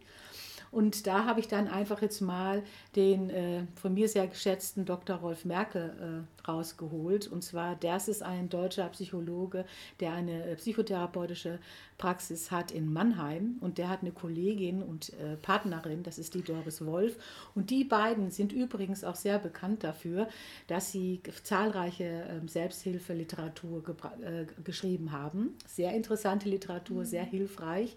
Und 0.71 1.05
da 1.05 1.25
habe 1.25 1.41
ich 1.41 1.49
dann 1.49 1.67
einfach 1.67 2.01
jetzt 2.01 2.21
mal 2.21 2.63
den 2.95 3.29
äh, 3.29 3.63
von 3.75 3.93
mir 3.93 4.07
sehr 4.07 4.27
geschätzten 4.27 4.85
Dr. 4.85 5.17
Rolf 5.17 5.43
Merkel 5.43 6.25
rausgeholt. 6.47 7.27
Und 7.27 7.43
zwar, 7.43 7.75
das 7.75 8.07
ist 8.07 8.23
ein 8.23 8.49
deutscher 8.49 8.87
Psychologe, 8.89 9.65
der 9.99 10.13
eine 10.13 10.45
äh, 10.45 10.55
psychotherapeutische 10.55 11.59
Praxis 11.97 12.49
hat 12.49 12.71
in 12.71 12.91
Mannheim. 12.91 13.57
Und 13.59 13.77
der 13.77 13.89
hat 13.89 14.01
eine 14.01 14.11
Kollegin 14.11 14.81
und 14.81 15.13
äh, 15.13 15.35
Partnerin, 15.35 16.03
das 16.03 16.17
ist 16.17 16.33
die 16.33 16.41
Doris 16.41 16.85
Wolf. 16.85 17.17
Und 17.55 17.69
die 17.69 17.83
beiden 17.83 18.31
sind 18.31 18.51
übrigens 18.51 19.03
auch 19.03 19.15
sehr 19.15 19.37
bekannt 19.37 19.83
dafür, 19.83 20.27
dass 20.67 20.91
sie 20.91 21.21
zahlreiche 21.43 22.03
äh, 22.03 22.47
Selbsthilfeliteratur 22.47 23.83
äh, 24.21 24.45
geschrieben 24.63 25.11
haben. 25.11 25.55
Sehr 25.67 25.93
interessante 25.93 26.49
Literatur, 26.49 27.05
sehr 27.05 27.25
mhm. 27.25 27.29
hilfreich 27.29 27.95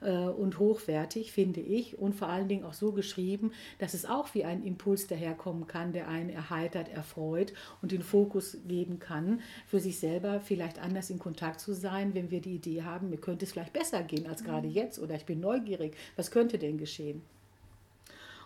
äh, 0.00 0.10
und 0.10 0.58
hochwertig, 0.58 1.32
finde 1.32 1.60
ich. 1.60 1.98
Und 1.98 2.14
vor 2.14 2.28
allen 2.28 2.48
Dingen 2.48 2.64
auch 2.64 2.74
so 2.74 2.92
geschrieben, 2.92 3.52
dass 3.78 3.94
es 3.94 4.04
auch 4.04 4.34
wie 4.34 4.44
ein 4.44 4.64
Impuls 4.64 5.06
daherkommen 5.06 5.66
kann, 5.66 5.92
der 5.92 6.08
einen 6.08 6.30
erheitert, 6.30 6.88
erfreut 6.88 7.52
und 7.84 7.92
den 7.92 8.02
Fokus 8.02 8.56
geben 8.66 8.98
kann, 8.98 9.42
für 9.66 9.78
sich 9.78 9.98
selber 9.98 10.40
vielleicht 10.40 10.78
anders 10.78 11.10
in 11.10 11.18
Kontakt 11.18 11.60
zu 11.60 11.74
sein, 11.74 12.14
wenn 12.14 12.30
wir 12.30 12.40
die 12.40 12.54
Idee 12.54 12.82
haben, 12.82 13.10
mir 13.10 13.18
könnte 13.18 13.44
es 13.44 13.52
vielleicht 13.52 13.74
besser 13.74 14.02
gehen 14.02 14.26
als 14.26 14.42
gerade 14.42 14.68
mhm. 14.68 14.72
jetzt 14.72 14.98
oder 14.98 15.14
ich 15.14 15.26
bin 15.26 15.38
neugierig, 15.38 15.94
was 16.16 16.30
könnte 16.30 16.58
denn 16.58 16.78
geschehen? 16.78 17.20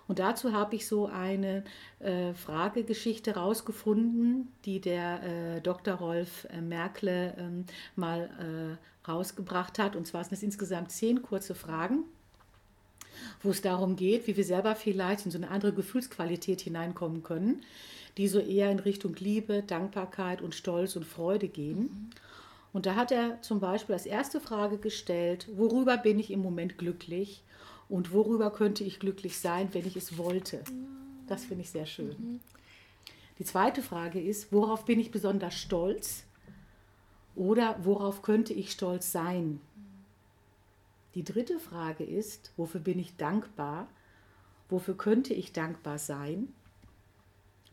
Und 0.09 0.19
dazu 0.19 0.53
habe 0.53 0.75
ich 0.75 0.89
so 0.89 1.07
eine 1.07 1.63
äh, 2.01 2.35
Fragegeschichte 2.35 3.37
rausgefunden, 3.37 4.49
die 4.65 4.81
der 4.81 5.23
äh, 5.23 5.61
Dr. 5.61 5.95
Rolf 5.95 6.49
äh, 6.51 6.61
Merkle 6.61 7.35
ähm, 7.39 7.65
mal 7.95 8.79
äh, 9.07 9.09
rausgebracht 9.09 9.79
hat. 9.79 9.95
Und 9.95 10.07
zwar 10.09 10.25
sind 10.25 10.33
es 10.33 10.43
insgesamt 10.43 10.91
zehn 10.91 11.23
kurze 11.23 11.55
Fragen, 11.55 12.05
wo 13.43 13.51
es 13.51 13.63
darum 13.63 13.95
geht, 13.95 14.27
wie 14.27 14.37
wir 14.37 14.45
selber 14.45 14.75
vielleicht 14.75 15.27
in 15.27 15.31
so 15.31 15.39
eine 15.39 15.51
andere 15.51 15.75
Gefühlsqualität 15.75 16.63
hineinkommen 16.63 17.23
können, 17.23 17.63
die 18.19 18.29
so 18.29 18.41
eher 18.41 18.71
in 18.71 18.81
Richtung 18.81 19.15
Liebe, 19.15 19.63
Dankbarkeit 19.63 20.43
und 20.43 20.55
Stolz 20.55 20.97
und 20.97 21.05
Freude 21.05 21.49
gehen. 21.49 21.79
Mhm. 21.79 22.11
Und 22.73 22.85
da 22.85 22.97
hat 22.97 23.13
er 23.13 23.41
zum 23.41 23.61
Beispiel 23.61 23.95
als 23.95 24.07
erste 24.07 24.41
Frage 24.41 24.77
gestellt, 24.77 25.49
worüber 25.57 25.97
bin 25.97 26.19
ich 26.19 26.31
im 26.31 26.41
Moment 26.41 26.77
glücklich 26.77 27.43
und 27.89 28.13
worüber 28.13 28.53
könnte 28.53 28.85
ich 28.85 29.01
glücklich 29.01 29.39
sein, 29.39 29.71
wenn 29.73 29.87
ich 29.87 29.97
es 29.97 30.19
wollte. 30.19 30.63
Das 31.27 31.45
finde 31.45 31.63
ich 31.63 31.71
sehr 31.71 31.87
schön. 31.87 32.17
Mhm. 32.19 32.41
Die 33.39 33.45
zweite 33.45 33.83
Frage 33.83 34.21
ist, 34.21 34.53
worauf 34.53 34.85
bin 34.85 34.99
ich 34.99 35.13
besonders 35.13 35.55
stolz 35.55 36.25
oder 37.37 37.79
worauf 37.85 38.23
könnte 38.23 38.53
ich 38.53 38.73
stolz 38.73 39.13
sein? 39.13 39.61
Die 41.15 41.23
dritte 41.23 41.61
Frage 41.61 42.05
ist, 42.05 42.53
wofür 42.57 42.81
bin 42.81 42.99
ich 42.99 43.17
dankbar? 43.17 43.89
Wofür 44.69 44.97
könnte 44.97 45.35
ich 45.35 45.53
dankbar 45.53 45.99
sein? 45.99 46.53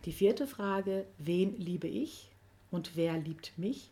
Die 0.06 0.12
vierte 0.12 0.46
Frage, 0.46 1.06
wen 1.18 1.58
liebe 1.58 1.88
ich 1.88 2.30
und 2.70 2.96
wer 2.96 3.18
liebt 3.18 3.58
mich? 3.58 3.90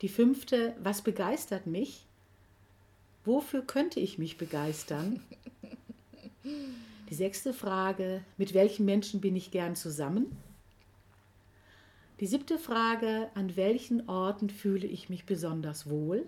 Die 0.00 0.08
fünfte, 0.08 0.74
was 0.82 1.02
begeistert 1.02 1.66
mich? 1.66 2.06
Wofür 3.26 3.62
könnte 3.62 4.00
ich 4.00 4.16
mich 4.18 4.38
begeistern? 4.38 5.22
Die 7.10 7.14
sechste 7.14 7.52
Frage, 7.52 8.24
mit 8.38 8.54
welchen 8.54 8.86
Menschen 8.86 9.20
bin 9.20 9.36
ich 9.36 9.50
gern 9.50 9.76
zusammen? 9.76 10.34
Die 12.20 12.26
siebte 12.26 12.58
Frage, 12.58 13.30
an 13.34 13.56
welchen 13.56 14.08
Orten 14.08 14.48
fühle 14.48 14.86
ich 14.86 15.10
mich 15.10 15.26
besonders 15.26 15.90
wohl? 15.90 16.26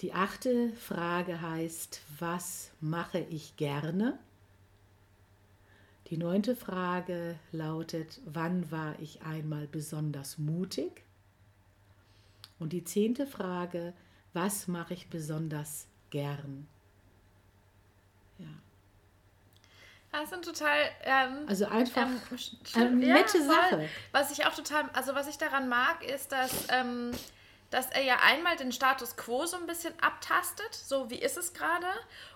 Die 0.00 0.12
achte 0.12 0.70
Frage 0.76 1.40
heißt, 1.40 2.00
was 2.18 2.70
mache 2.80 3.26
ich 3.30 3.56
gerne? 3.56 4.18
Die 6.08 6.18
neunte 6.18 6.54
Frage 6.54 7.38
lautet, 7.50 8.20
wann 8.26 8.70
war 8.70 8.98
ich 9.00 9.22
einmal 9.22 9.66
besonders 9.66 10.38
mutig? 10.38 11.02
Und 12.58 12.72
die 12.72 12.84
zehnte 12.84 13.26
Frage, 13.26 13.94
was 14.32 14.68
mache 14.68 14.94
ich 14.94 15.08
besonders 15.08 15.86
gern? 16.10 16.66
Ja. 18.38 18.46
Das 20.12 20.30
sind 20.30 20.44
total. 20.44 20.78
Ähm, 21.02 21.48
also 21.48 21.66
einfach 21.66 22.06
ähm, 22.06 22.18
eine 22.74 22.90
nette 22.94 23.38
ja, 23.38 23.44
Sache. 23.44 23.88
Was 24.12 24.30
ich 24.30 24.46
auch 24.46 24.54
total, 24.54 24.88
also 24.92 25.14
was 25.14 25.26
ich 25.26 25.38
daran 25.38 25.68
mag, 25.68 26.04
ist, 26.04 26.32
dass 26.32 26.66
ähm, 26.70 27.12
dass 27.74 27.90
er 27.90 28.02
ja 28.02 28.18
einmal 28.24 28.54
den 28.54 28.70
Status 28.70 29.16
quo 29.16 29.46
so 29.46 29.56
ein 29.56 29.66
bisschen 29.66 29.92
abtastet, 30.00 30.72
so 30.72 31.10
wie 31.10 31.18
ist 31.18 31.36
es 31.36 31.54
gerade, 31.54 31.88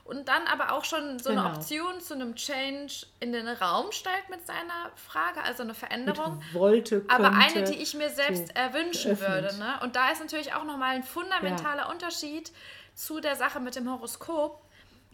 und 0.02 0.26
dann 0.26 0.42
aber 0.48 0.72
auch 0.72 0.84
schon 0.84 1.20
so 1.20 1.30
genau. 1.30 1.44
eine 1.44 1.54
Option 1.54 2.00
zu 2.00 2.14
einem 2.14 2.34
Change 2.34 3.06
in 3.20 3.32
den 3.32 3.46
Raum 3.46 3.92
stellt 3.92 4.28
mit 4.30 4.44
seiner 4.44 4.90
Frage, 4.96 5.40
also 5.44 5.62
eine 5.62 5.74
Veränderung. 5.74 6.38
Mit 6.38 6.54
wollte, 6.54 7.00
könnte, 7.02 7.14
aber 7.14 7.36
eine, 7.36 7.62
die 7.62 7.76
ich 7.76 7.94
mir 7.94 8.10
selbst 8.10 8.48
so 8.48 8.54
erwünschen 8.54 9.16
geöffnet. 9.16 9.44
würde. 9.44 9.58
Ne? 9.58 9.78
Und 9.82 9.94
da 9.94 10.10
ist 10.10 10.18
natürlich 10.18 10.54
auch 10.54 10.64
nochmal 10.64 10.96
ein 10.96 11.04
fundamentaler 11.04 11.82
ja. 11.82 11.90
Unterschied 11.92 12.50
zu 12.96 13.20
der 13.20 13.36
Sache 13.36 13.60
mit 13.60 13.76
dem 13.76 13.88
Horoskop, 13.88 14.60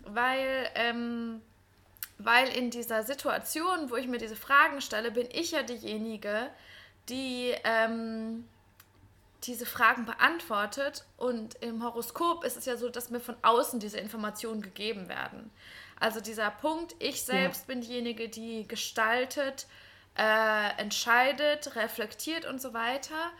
weil, 0.07 0.71
ähm, 0.75 1.43
weil 2.17 2.49
in 2.49 2.71
dieser 2.71 3.03
Situation, 3.03 3.91
wo 3.91 3.97
ich 3.97 4.07
mir 4.07 4.17
diese 4.17 4.37
Fragen 4.37 4.81
stelle, 4.81 5.11
bin 5.11 5.29
ich 5.31 5.51
ja 5.51 5.63
diejenige, 5.63 6.49
die 7.11 7.55
ähm, 7.65 8.49
diese 9.47 9.67
Fragen 9.67 10.07
beantwortet. 10.07 11.05
Und 11.17 11.55
im 11.57 11.83
Horoskop 11.83 12.45
ist 12.45 12.57
es 12.57 12.65
ja 12.65 12.77
so, 12.77 12.89
dass 12.89 13.11
mir 13.11 13.21
von 13.21 13.37
außen 13.43 13.81
diese 13.81 13.99
Informationen 13.99 14.63
gegeben 14.63 15.09
werden. 15.09 15.51
Also 15.99 16.21
dieser 16.21 16.51
Punkt, 16.51 16.95
ich 16.99 17.23
selbst 17.23 17.63
ja. 17.63 17.75
bin 17.75 17.81
diejenige, 17.81 18.29
die 18.29 18.67
gestaltet, 18.67 19.67
äh, 20.17 20.81
entscheidet, 20.81 21.77
reflektiert 21.77 22.47
und 22.47 22.61
so 22.61 22.75
weiter. 22.75 23.33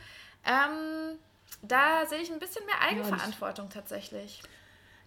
Ähm, 0.45 1.19
da 1.63 2.07
sehe 2.07 2.21
ich 2.21 2.33
ein 2.33 2.39
bisschen 2.39 2.65
mehr 2.67 2.81
Eigenverantwortung 2.81 3.67
ja, 3.67 3.75
tatsächlich. 3.75 4.43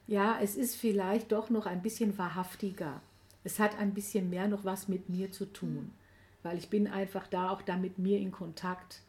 Ja, 0.08 0.40
es 0.42 0.56
ist 0.56 0.76
vielleicht 0.76 1.32
doch 1.32 1.50
noch 1.50 1.66
ein 1.66 1.82
bisschen 1.82 2.18
wahrhaftiger. 2.18 3.02
Es 3.44 3.60
hat 3.60 3.78
ein 3.78 3.94
bisschen 3.94 4.30
mehr 4.30 4.48
noch 4.48 4.66
was 4.66 4.88
mit 4.88 5.10
mir 5.10 5.32
zu 5.32 5.46
tun, 5.46 5.94
weil 6.44 6.58
ich 6.58 6.70
bin 6.70 6.88
einfach 6.88 7.28
da 7.28 7.50
auch 7.50 7.62
da 7.62 7.78
mit 7.78 7.98
mir 7.98 8.18
in 8.20 8.32
Kontakt 8.32 9.02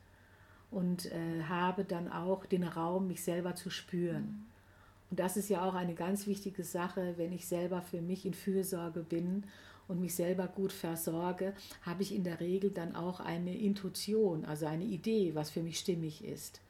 und 0.70 1.06
äh, 1.06 1.42
habe 1.48 1.84
dann 1.84 2.10
auch 2.10 2.46
den 2.46 2.64
Raum, 2.64 3.08
mich 3.08 3.22
selber 3.22 3.54
zu 3.54 3.70
spüren. 3.70 4.46
Und 5.10 5.20
das 5.20 5.36
ist 5.36 5.48
ja 5.48 5.64
auch 5.64 5.74
eine 5.74 5.94
ganz 5.94 6.26
wichtige 6.26 6.64
Sache, 6.64 7.14
wenn 7.16 7.32
ich 7.32 7.46
selber 7.46 7.80
für 7.80 8.02
mich 8.02 8.26
in 8.26 8.34
Fürsorge 8.34 9.00
bin 9.00 9.44
und 9.88 10.00
mich 10.00 10.14
selber 10.14 10.46
gut 10.48 10.72
versorge, 10.72 11.54
habe 11.82 12.02
ich 12.02 12.14
in 12.14 12.24
der 12.24 12.40
Regel 12.40 12.70
dann 12.70 12.94
auch 12.94 13.20
eine 13.20 13.56
Intuition, 13.56 14.44
also 14.44 14.66
eine 14.66 14.84
Idee, 14.84 15.34
was 15.34 15.50
für 15.50 15.62
mich 15.62 15.78
stimmig 15.78 16.22
ist. 16.22 16.60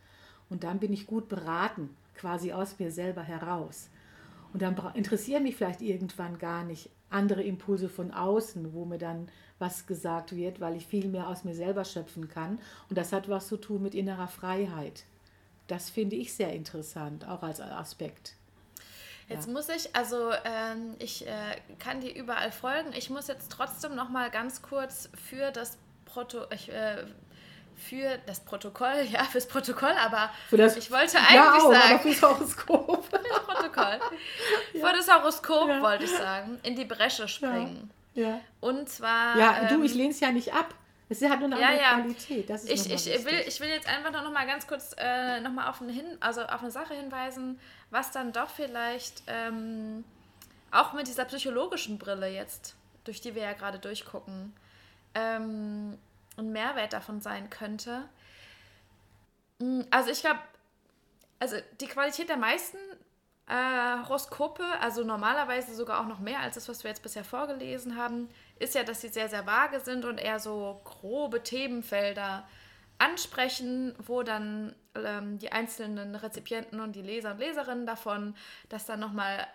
Und 0.49 0.62
dann 0.62 0.78
bin 0.78 0.93
ich 0.93 1.07
gut 1.07 1.28
beraten, 1.28 1.90
quasi 2.14 2.52
aus 2.52 2.78
mir 2.78 2.93
selber 2.93 3.23
heraus. 3.23 3.90
Und 4.52 4.62
dann 4.62 4.76
interessieren 4.95 5.43
mich 5.43 5.57
vielleicht 5.57 5.83
irgendwann 5.83 6.38
gar 6.38 6.64
nicht 6.64 6.90
andere 7.10 7.42
Impulse 7.42 7.88
von 7.88 8.12
außen, 8.12 8.72
wo 8.74 8.84
mir 8.84 8.98
dann 8.98 9.28
was 9.58 9.86
gesagt 9.86 10.36
wird, 10.36 10.60
weil 10.60 10.76
ich 10.76 10.86
viel 10.86 11.08
mehr 11.08 11.28
aus 11.28 11.44
mir 11.44 11.54
selber 11.54 11.84
schöpfen 11.84 12.28
kann. 12.28 12.58
Und 12.88 12.96
das 12.96 13.12
hat 13.12 13.28
was 13.28 13.48
zu 13.48 13.56
tun 13.56 13.82
mit 13.82 13.94
innerer 13.94 14.28
Freiheit. 14.28 15.04
Das 15.66 15.90
finde 15.90 16.16
ich 16.16 16.32
sehr 16.32 16.52
interessant, 16.52 17.26
auch 17.26 17.42
als 17.42 17.60
Aspekt. 17.60 18.34
Jetzt 19.28 19.46
ja. 19.46 19.52
muss 19.52 19.68
ich, 19.68 19.94
also 19.94 20.30
ähm, 20.44 20.94
ich 20.98 21.26
äh, 21.26 21.56
kann 21.78 22.00
dir 22.00 22.14
überall 22.14 22.50
folgen. 22.50 22.92
Ich 22.96 23.10
muss 23.10 23.28
jetzt 23.28 23.52
trotzdem 23.52 23.94
noch 23.94 24.08
mal 24.08 24.30
ganz 24.30 24.62
kurz 24.62 25.10
für 25.28 25.50
das 25.50 25.76
Proto, 26.06 26.46
ich, 26.50 26.72
äh, 26.72 27.04
für 27.76 28.18
das 28.26 28.40
Protokoll, 28.40 29.06
ja, 29.10 29.24
fürs 29.24 29.46
Protokoll, 29.46 29.92
aber 30.02 30.30
das, 30.50 30.76
ich 30.76 30.90
wollte 30.90 31.18
eigentlich 31.18 31.34
ja, 31.34 31.58
auch, 31.58 31.72
sagen. 31.72 32.00
Fürs 32.00 32.22
Horoskop. 32.22 33.04
Protokoll. 33.78 34.00
Ja. 34.75 34.87
Für 34.87 34.97
das 34.97 35.12
Horoskop 35.12 35.68
ja. 35.68 35.82
wollte 35.82 36.04
ich 36.04 36.11
sagen, 36.11 36.58
in 36.62 36.76
die 36.76 36.85
Bresche 36.85 37.26
springen. 37.26 37.90
Ja. 38.14 38.40
Und 38.61 38.88
zwar. 38.88 39.37
Ja, 39.37 39.64
du, 39.64 39.76
ähm, 39.76 39.85
ich 39.85 39.94
lehne 39.94 40.11
es 40.11 40.20
ja 40.20 40.30
nicht 40.30 40.52
ab. 40.52 40.75
Es 41.08 41.23
hat 41.23 41.40
nur 41.40 41.52
eine 41.52 41.66
andere 41.66 42.02
Qualität. 42.02 42.50
Das 42.50 42.64
ist 42.64 42.87
ich, 42.87 43.11
ich, 43.12 43.25
will, 43.25 43.42
ich 43.47 43.61
will 43.61 43.68
jetzt 43.68 43.88
einfach 43.88 44.12
noch 44.12 44.30
mal 44.30 44.47
ganz 44.47 44.66
kurz 44.66 44.94
äh, 44.99 45.40
noch 45.40 45.52
mal 45.52 45.68
auf, 45.68 45.80
eine 45.80 45.92
Hin 45.92 46.04
also 46.20 46.42
auf 46.42 46.61
eine 46.61 46.70
Sache 46.70 46.94
hinweisen, 46.94 47.58
was 47.90 48.11
dann 48.11 48.32
doch 48.32 48.50
vielleicht 48.50 49.23
ähm, 49.26 50.04
auch 50.70 50.92
mit 50.92 51.06
dieser 51.06 51.25
psychologischen 51.25 51.99
Brille 51.99 52.28
jetzt, 52.28 52.76
durch 53.04 53.20
die 53.20 53.35
wir 53.35 53.42
ja 53.42 53.52
gerade 53.54 53.78
durchgucken, 53.78 54.52
ähm, 55.14 55.97
ein 56.37 56.52
Mehrwert 56.52 56.92
davon 56.92 57.23
sein 57.23 57.49
könnte. 57.49 58.04
Hm, 59.61 59.87
also 59.90 60.11
ich 60.11 60.20
glaube, 60.20 60.40
also 61.40 61.56
die 61.80 61.87
Qualität 61.87 62.28
der 62.28 62.37
meisten 62.37 62.78
äh, 63.49 64.05
Horoskope, 64.05 64.64
also 64.81 65.05
normalerweise 65.05 65.75
sogar 65.75 66.00
auch 66.00 66.07
noch 66.07 66.19
mehr 66.19 66.40
als 66.40 66.57
das, 66.57 66.69
was 66.69 66.85
wir 66.85 66.90
jetzt 66.90 67.02
bisher 67.02 67.25
vorgelesen 67.25 67.97
haben, 67.97 68.28
ist 68.59 68.75
ja, 68.75 68.85
dass 68.85 69.00
sie 69.00 69.09
sehr, 69.09 69.28
sehr 69.28 69.47
vage 69.47 69.81
sind 69.81 70.05
und 70.05 70.19
eher 70.19 70.38
so 70.38 70.81
grobe 70.85 71.43
Themenfelder 71.43 72.47
ansprechen, 72.99 73.95
wo 73.99 74.23
dann 74.23 74.75
ähm, 74.95 75.38
die 75.38 75.52
einzelnen 75.52 76.14
Rezipienten 76.14 76.81
und 76.81 76.95
die 76.97 77.02
Leser 77.02 77.33
und 77.33 77.38
Leserinnen 77.38 77.87
davon 77.87 78.35
das 78.69 78.87
dann 78.87 79.00
nochmal 79.00 79.47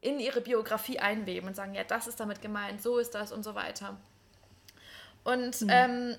in 0.00 0.20
ihre 0.20 0.40
Biografie 0.40 0.98
einweben 0.98 1.48
und 1.48 1.56
sagen, 1.56 1.74
ja, 1.74 1.84
das 1.84 2.06
ist 2.06 2.20
damit 2.20 2.40
gemeint, 2.40 2.82
so 2.82 2.98
ist 2.98 3.14
das 3.14 3.32
und 3.32 3.42
so 3.42 3.54
weiter. 3.54 3.96
Und 5.24 5.60
mhm. 5.62 5.68
ähm, 5.70 6.16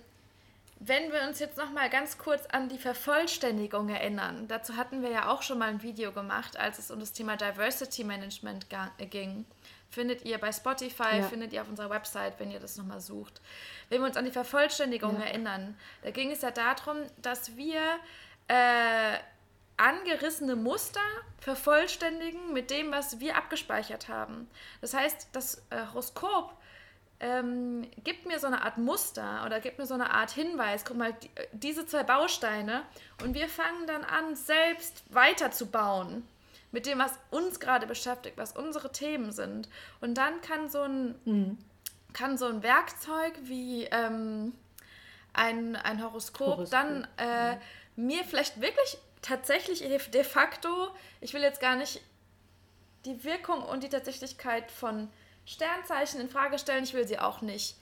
wenn 0.79 1.11
wir 1.11 1.23
uns 1.23 1.39
jetzt 1.39 1.57
noch 1.57 1.71
mal 1.71 1.89
ganz 1.89 2.17
kurz 2.17 2.45
an 2.47 2.67
die 2.67 2.77
Vervollständigung 2.77 3.89
erinnern, 3.89 4.47
dazu 4.47 4.75
hatten 4.75 5.01
wir 5.01 5.09
ja 5.09 5.29
auch 5.29 5.41
schon 5.41 5.57
mal 5.57 5.69
ein 5.69 5.81
Video 5.81 6.11
gemacht, 6.11 6.57
als 6.57 6.79
es 6.79 6.91
um 6.91 6.99
das 6.99 7.13
Thema 7.13 7.37
Diversity 7.37 8.03
Management 8.03 8.67
ging. 9.09 9.45
Findet 9.89 10.25
ihr 10.25 10.37
bei 10.37 10.51
Spotify, 10.51 11.19
ja. 11.19 11.23
findet 11.23 11.53
ihr 11.53 11.61
auf 11.61 11.69
unserer 11.69 11.89
Website, 11.89 12.39
wenn 12.39 12.51
ihr 12.51 12.59
das 12.59 12.75
nochmal 12.75 12.99
sucht. 12.99 13.41
Wenn 13.89 14.01
wir 14.01 14.07
uns 14.07 14.17
an 14.17 14.25
die 14.25 14.31
Vervollständigung 14.31 15.19
ja. 15.19 15.27
erinnern, 15.27 15.77
da 16.03 16.11
ging 16.11 16.31
es 16.31 16.41
ja 16.41 16.51
darum, 16.51 16.97
dass 17.21 17.55
wir 17.55 17.79
äh, 18.49 19.17
angerissene 19.77 20.55
Muster 20.55 20.99
vervollständigen 21.39 22.53
mit 22.53 22.71
dem, 22.71 22.91
was 22.91 23.19
wir 23.19 23.37
abgespeichert 23.37 24.09
haben. 24.09 24.49
Das 24.81 24.93
heißt, 24.93 25.29
das 25.31 25.65
äh, 25.69 25.85
Horoskop 25.93 26.53
ähm, 27.19 27.87
gibt 28.03 28.25
mir 28.25 28.39
so 28.39 28.47
eine 28.47 28.63
Art 28.63 28.77
Muster 28.77 29.43
oder 29.45 29.59
gibt 29.59 29.77
mir 29.77 29.85
so 29.85 29.93
eine 29.93 30.11
Art 30.11 30.31
Hinweis, 30.31 30.83
guck 30.85 30.97
mal, 30.97 31.13
die, 31.13 31.29
diese 31.53 31.85
zwei 31.85 32.03
Bausteine 32.03 32.83
und 33.23 33.33
wir 33.33 33.47
fangen 33.47 33.87
dann 33.87 34.03
an, 34.03 34.35
selbst 34.35 35.03
weiterzubauen 35.09 36.27
mit 36.71 36.85
dem, 36.85 36.99
was 36.99 37.17
uns 37.31 37.59
gerade 37.61 37.87
beschäftigt, 37.87 38.37
was 38.37 38.51
unsere 38.51 38.91
Themen 38.91 39.31
sind. 39.31 39.69
Und 40.01 40.15
dann 40.15 40.41
kann 40.41 40.67
so 40.69 40.81
ein, 40.81 41.15
mhm. 41.23 41.57
kann 42.11 42.37
so 42.37 42.47
ein 42.47 42.63
Werkzeug 42.63 43.33
wie 43.43 43.85
ähm, 43.85 44.51
ein, 45.31 45.77
ein 45.77 46.03
Horoskop, 46.03 46.47
Horoskop. 46.47 46.71
dann 46.71 47.07
äh, 47.17 47.55
mhm. 47.95 48.07
mir 48.07 48.23
vielleicht 48.25 48.59
wirklich 48.59 48.97
tatsächlich 49.21 49.79
de 49.79 50.23
facto, 50.25 50.89
ich 51.21 51.33
will 51.33 51.41
jetzt 51.41 51.61
gar 51.61 51.77
nicht 51.77 52.01
die 53.05 53.23
Wirkung 53.23 53.63
und 53.63 53.83
die 53.83 53.89
Tatsächlichkeit 53.89 54.69
von 54.69 55.09
Sternzeichen 55.45 56.19
in 56.19 56.29
Frage 56.29 56.59
stellen. 56.59 56.83
Ich 56.83 56.93
will 56.93 57.07
sie 57.07 57.19
auch 57.19 57.41
nicht 57.41 57.75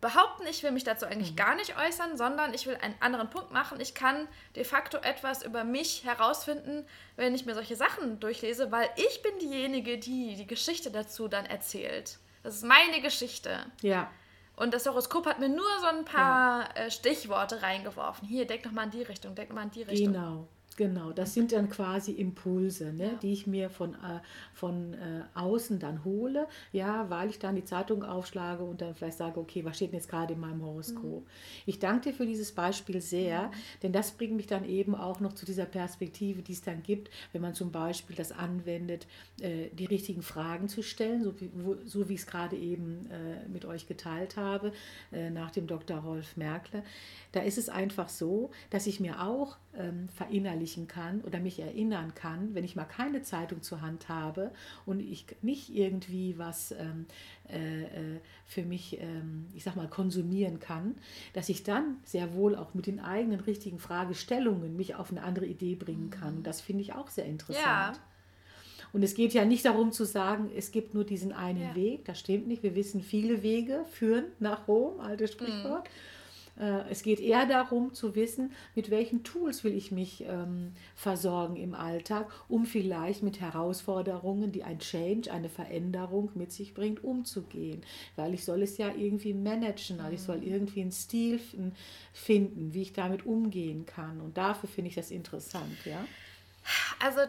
behaupten. 0.00 0.46
Ich 0.48 0.62
will 0.62 0.70
mich 0.70 0.84
dazu 0.84 1.06
eigentlich 1.06 1.32
mhm. 1.32 1.36
gar 1.36 1.54
nicht 1.54 1.76
äußern, 1.78 2.16
sondern 2.16 2.54
ich 2.54 2.66
will 2.66 2.76
einen 2.76 2.94
anderen 3.00 3.28
Punkt 3.30 3.52
machen. 3.52 3.80
Ich 3.80 3.94
kann 3.94 4.28
de 4.56 4.64
facto 4.64 4.98
etwas 4.98 5.44
über 5.44 5.64
mich 5.64 6.04
herausfinden, 6.04 6.86
wenn 7.16 7.34
ich 7.34 7.44
mir 7.44 7.54
solche 7.54 7.76
Sachen 7.76 8.20
durchlese, 8.20 8.72
weil 8.72 8.88
ich 8.96 9.22
bin 9.22 9.38
diejenige, 9.38 9.98
die 9.98 10.36
die 10.36 10.46
Geschichte 10.46 10.90
dazu 10.90 11.28
dann 11.28 11.46
erzählt. 11.46 12.18
Das 12.42 12.54
ist 12.54 12.64
meine 12.64 13.00
Geschichte. 13.02 13.66
Ja. 13.82 14.10
Und 14.56 14.74
das 14.74 14.86
Horoskop 14.86 15.26
hat 15.26 15.38
mir 15.38 15.48
nur 15.48 15.78
so 15.80 15.86
ein 15.86 16.04
paar 16.04 16.68
ja. 16.76 16.84
Äh, 16.84 16.90
Stichworte 16.90 17.62
reingeworfen. 17.62 18.26
Hier, 18.26 18.46
denk 18.46 18.62
doch 18.62 18.72
mal 18.72 18.84
in 18.84 18.90
die 18.90 19.02
Richtung, 19.02 19.34
denk 19.34 19.52
mal 19.52 19.62
in 19.62 19.70
die 19.70 19.82
Richtung. 19.82 20.12
Genau. 20.12 20.48
Genau, 20.80 21.12
das 21.12 21.34
sind 21.34 21.52
dann 21.52 21.68
quasi 21.68 22.12
Impulse, 22.12 22.94
ne, 22.94 23.04
ja. 23.04 23.18
die 23.20 23.34
ich 23.34 23.46
mir 23.46 23.68
von, 23.68 23.92
äh, 23.96 24.20
von 24.54 24.94
äh, 24.94 25.24
außen 25.34 25.78
dann 25.78 26.06
hole, 26.06 26.48
ja, 26.72 27.10
weil 27.10 27.28
ich 27.28 27.38
dann 27.38 27.54
die 27.54 27.66
Zeitung 27.66 28.02
aufschlage 28.02 28.64
und 28.64 28.80
dann 28.80 28.94
vielleicht 28.94 29.18
sage, 29.18 29.38
okay, 29.38 29.62
was 29.62 29.76
steht 29.76 29.92
denn 29.92 29.98
jetzt 29.98 30.08
gerade 30.08 30.32
in 30.32 30.40
meinem 30.40 30.64
Horoskop? 30.64 31.20
Mhm. 31.20 31.30
Ich 31.66 31.80
danke 31.80 32.08
dir 32.08 32.16
für 32.16 32.24
dieses 32.24 32.52
Beispiel 32.52 33.02
sehr, 33.02 33.48
mhm. 33.48 33.52
denn 33.82 33.92
das 33.92 34.12
bringt 34.12 34.36
mich 34.36 34.46
dann 34.46 34.64
eben 34.64 34.94
auch 34.94 35.20
noch 35.20 35.34
zu 35.34 35.44
dieser 35.44 35.66
Perspektive, 35.66 36.40
die 36.40 36.54
es 36.54 36.62
dann 36.62 36.82
gibt, 36.82 37.10
wenn 37.34 37.42
man 37.42 37.52
zum 37.52 37.70
Beispiel 37.72 38.16
das 38.16 38.32
anwendet, 38.32 39.06
äh, 39.42 39.68
die 39.74 39.84
richtigen 39.84 40.22
Fragen 40.22 40.70
zu 40.70 40.82
stellen, 40.82 41.22
so 41.22 41.38
wie, 41.42 41.50
wo, 41.56 41.76
so 41.84 42.08
wie 42.08 42.14
ich 42.14 42.20
es 42.20 42.26
gerade 42.26 42.56
eben 42.56 43.06
äh, 43.10 43.46
mit 43.52 43.66
euch 43.66 43.86
geteilt 43.86 44.38
habe, 44.38 44.72
äh, 45.12 45.28
nach 45.28 45.50
dem 45.50 45.66
Dr. 45.66 45.98
Rolf 45.98 46.38
Merkle. 46.38 46.82
Da 47.32 47.40
ist 47.40 47.58
es 47.58 47.68
einfach 47.68 48.08
so, 48.08 48.50
dass 48.70 48.86
ich 48.86 48.98
mir 48.98 49.20
auch 49.20 49.58
ähm, 49.76 50.08
verinnerlichen 50.70 50.86
kann 50.86 51.20
oder 51.22 51.40
mich 51.40 51.58
erinnern 51.58 52.14
kann, 52.14 52.54
wenn 52.54 52.64
ich 52.64 52.76
mal 52.76 52.84
keine 52.84 53.22
Zeitung 53.22 53.62
zur 53.62 53.80
Hand 53.80 54.08
habe 54.08 54.50
und 54.86 55.00
ich 55.00 55.26
nicht 55.42 55.74
irgendwie 55.74 56.38
was 56.38 56.72
ähm, 56.72 57.06
äh, 57.48 57.82
äh, 57.82 58.20
für 58.46 58.62
mich, 58.62 59.00
ähm, 59.00 59.46
ich 59.54 59.64
sag 59.64 59.76
mal, 59.76 59.88
konsumieren 59.88 60.60
kann, 60.60 60.96
dass 61.32 61.48
ich 61.48 61.62
dann 61.62 61.96
sehr 62.04 62.34
wohl 62.34 62.56
auch 62.56 62.74
mit 62.74 62.86
den 62.86 63.00
eigenen 63.00 63.40
richtigen 63.40 63.78
Fragestellungen 63.78 64.76
mich 64.76 64.94
auf 64.94 65.10
eine 65.10 65.22
andere 65.22 65.46
Idee 65.46 65.74
bringen 65.74 66.10
kann. 66.10 66.38
Und 66.38 66.46
das 66.46 66.60
finde 66.60 66.82
ich 66.82 66.92
auch 66.92 67.08
sehr 67.08 67.26
interessant. 67.26 67.64
Ja. 67.64 67.92
Und 68.92 69.04
es 69.04 69.14
geht 69.14 69.32
ja 69.34 69.44
nicht 69.44 69.64
darum 69.64 69.92
zu 69.92 70.04
sagen, 70.04 70.50
es 70.56 70.72
gibt 70.72 70.94
nur 70.94 71.04
diesen 71.04 71.32
einen 71.32 71.62
ja. 71.62 71.74
Weg. 71.76 72.04
Das 72.06 72.18
stimmt 72.18 72.48
nicht. 72.48 72.64
Wir 72.64 72.74
wissen, 72.74 73.02
viele 73.02 73.44
Wege 73.44 73.84
führen 73.88 74.24
nach 74.40 74.66
Rom, 74.66 74.98
altes 74.98 75.30
Sprichwort. 75.30 75.84
Mhm. 75.84 76.19
Äh, 76.58 76.88
es 76.90 77.02
geht 77.02 77.20
eher 77.20 77.46
darum 77.46 77.92
zu 77.94 78.14
wissen, 78.14 78.52
mit 78.74 78.90
welchen 78.90 79.22
Tools 79.22 79.64
will 79.64 79.74
ich 79.74 79.92
mich 79.92 80.24
ähm, 80.26 80.72
versorgen 80.94 81.56
im 81.56 81.74
Alltag, 81.74 82.30
um 82.48 82.66
vielleicht 82.66 83.22
mit 83.22 83.40
Herausforderungen, 83.40 84.52
die 84.52 84.64
ein 84.64 84.78
Change, 84.78 85.32
eine 85.32 85.48
Veränderung 85.48 86.30
mit 86.34 86.52
sich 86.52 86.74
bringt, 86.74 87.02
umzugehen. 87.04 87.82
Weil 88.16 88.34
ich 88.34 88.44
soll 88.44 88.62
es 88.62 88.78
ja 88.78 88.92
irgendwie 88.94 89.34
managen, 89.34 89.98
weil 89.98 90.14
ich 90.14 90.22
soll 90.22 90.38
mhm. 90.38 90.52
irgendwie 90.52 90.82
einen 90.82 90.92
Stil 90.92 91.40
finden, 92.12 92.74
wie 92.74 92.82
ich 92.82 92.92
damit 92.92 93.26
umgehen 93.26 93.86
kann. 93.86 94.20
Und 94.20 94.36
dafür 94.36 94.68
finde 94.68 94.88
ich 94.88 94.94
das 94.94 95.10
interessant, 95.10 95.76
ja. 95.84 96.04
Also 96.98 97.20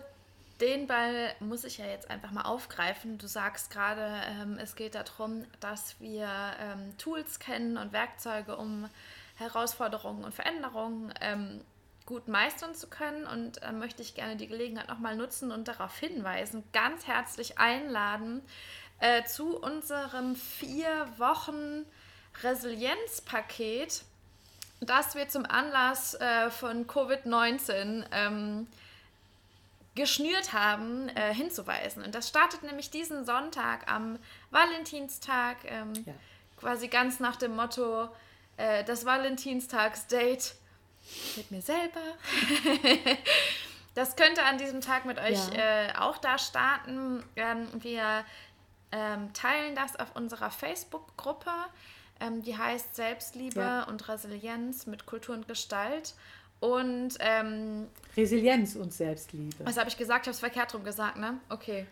den 0.62 0.88
Ball 0.88 1.34
muss 1.39 1.63
ich 1.63 1.80
ja 1.80 1.86
jetzt 1.86 2.10
einfach 2.10 2.32
mal 2.32 2.43
aufgreifen. 2.43 3.17
Du 3.17 3.28
sagst 3.28 3.71
gerade, 3.71 4.21
ähm, 4.28 4.58
es 4.62 4.76
geht 4.76 4.95
darum, 4.95 5.45
dass 5.60 6.00
wir 6.00 6.30
ähm, 6.60 6.97
Tools 6.97 7.39
kennen 7.39 7.78
und 7.78 7.91
Werkzeuge, 7.91 8.56
um 8.56 8.88
Herausforderungen 9.36 10.24
und 10.24 10.34
Veränderungen 10.34 11.13
ähm, 11.19 11.62
gut 12.06 12.28
meistern 12.28 12.76
zu 12.76 12.88
können. 12.88 13.26
Und 13.26 13.63
äh, 13.63 13.71
möchte 13.71 14.04
ich 14.04 14.13
gerne 14.13 14.36
die 14.36 14.47
Gelegenheit 14.47 14.88
nochmal 14.88 15.15
nutzen 15.15 15.52
und 15.52 15.67
darauf 15.67 15.97
hinweisen, 15.97 16.63
ganz 16.74 17.08
herzlich 17.08 17.58
einladen 17.58 18.41
äh, 19.00 19.24
zu 19.24 19.58
unserem 19.58 20.36
vier 20.36 21.08
Wochen 21.17 21.86
Resilienzpaket, 22.43 24.04
das 24.80 25.15
wir 25.15 25.28
zum 25.28 25.45
Anlass 25.45 26.13
äh, 26.13 26.50
von 26.52 26.88
Covid-19 26.88 28.06
ähm, 28.12 28.67
geschnürt 29.95 30.54
haben, 30.54 31.10
äh, 31.10 31.34
hinzuweisen. 31.34 32.04
Und 32.04 32.15
das 32.15 32.30
startet 32.30 32.63
nämlich 32.63 32.89
diesen 32.89 33.25
Sonntag 33.25 33.91
am 33.91 34.19
Valentinstag, 34.49 35.58
ähm, 35.65 35.93
ja. 36.06 36.13
quasi 36.58 36.88
ganz 36.88 37.19
nach 37.19 37.36
dem 37.36 37.56
Motto, 37.56 38.10
äh, 38.58 38.84
das 38.84 39.06
Valentinstagsdate 39.06 40.56
mit 41.36 41.51
mir 41.51 41.62
selber. 41.62 41.99
das 43.95 44.15
könnte 44.15 44.43
an 44.43 44.58
diesem 44.58 44.82
Tag 44.82 45.06
mit 45.06 45.19
euch 45.19 45.49
ja. 45.54 45.88
äh, 45.88 45.93
auch 45.97 46.17
da 46.17 46.38
starten. 46.38 47.23
Ähm, 47.36 47.67
wir 47.82 48.23
ähm, 48.91 49.34
teilen 49.34 49.75
das 49.75 49.97
auf 49.97 50.15
unserer 50.15 50.51
Facebook-Gruppe. 50.51 51.51
Ähm, 52.19 52.43
die 52.43 52.58
heißt 52.58 52.95
Selbstliebe 52.95 53.60
ja. 53.60 53.84
und 53.84 54.08
Resilienz 54.08 54.86
mit 54.86 55.06
Kultur 55.06 55.36
und 55.36 55.47
Gestalt. 55.47 56.13
Und 56.62 57.17
ähm, 57.19 57.88
Resilienz 58.15 58.76
und 58.76 58.93
Selbstliebe. 58.93 59.65
Was 59.65 59.78
habe 59.78 59.89
ich 59.89 59.97
gesagt? 59.97 60.26
Ich 60.26 60.28
habe 60.28 60.36
es 60.36 60.39
verkehrt 60.39 60.74
rum 60.74 60.84
gesagt, 60.84 61.17
ne? 61.17 61.39
Okay. 61.50 61.88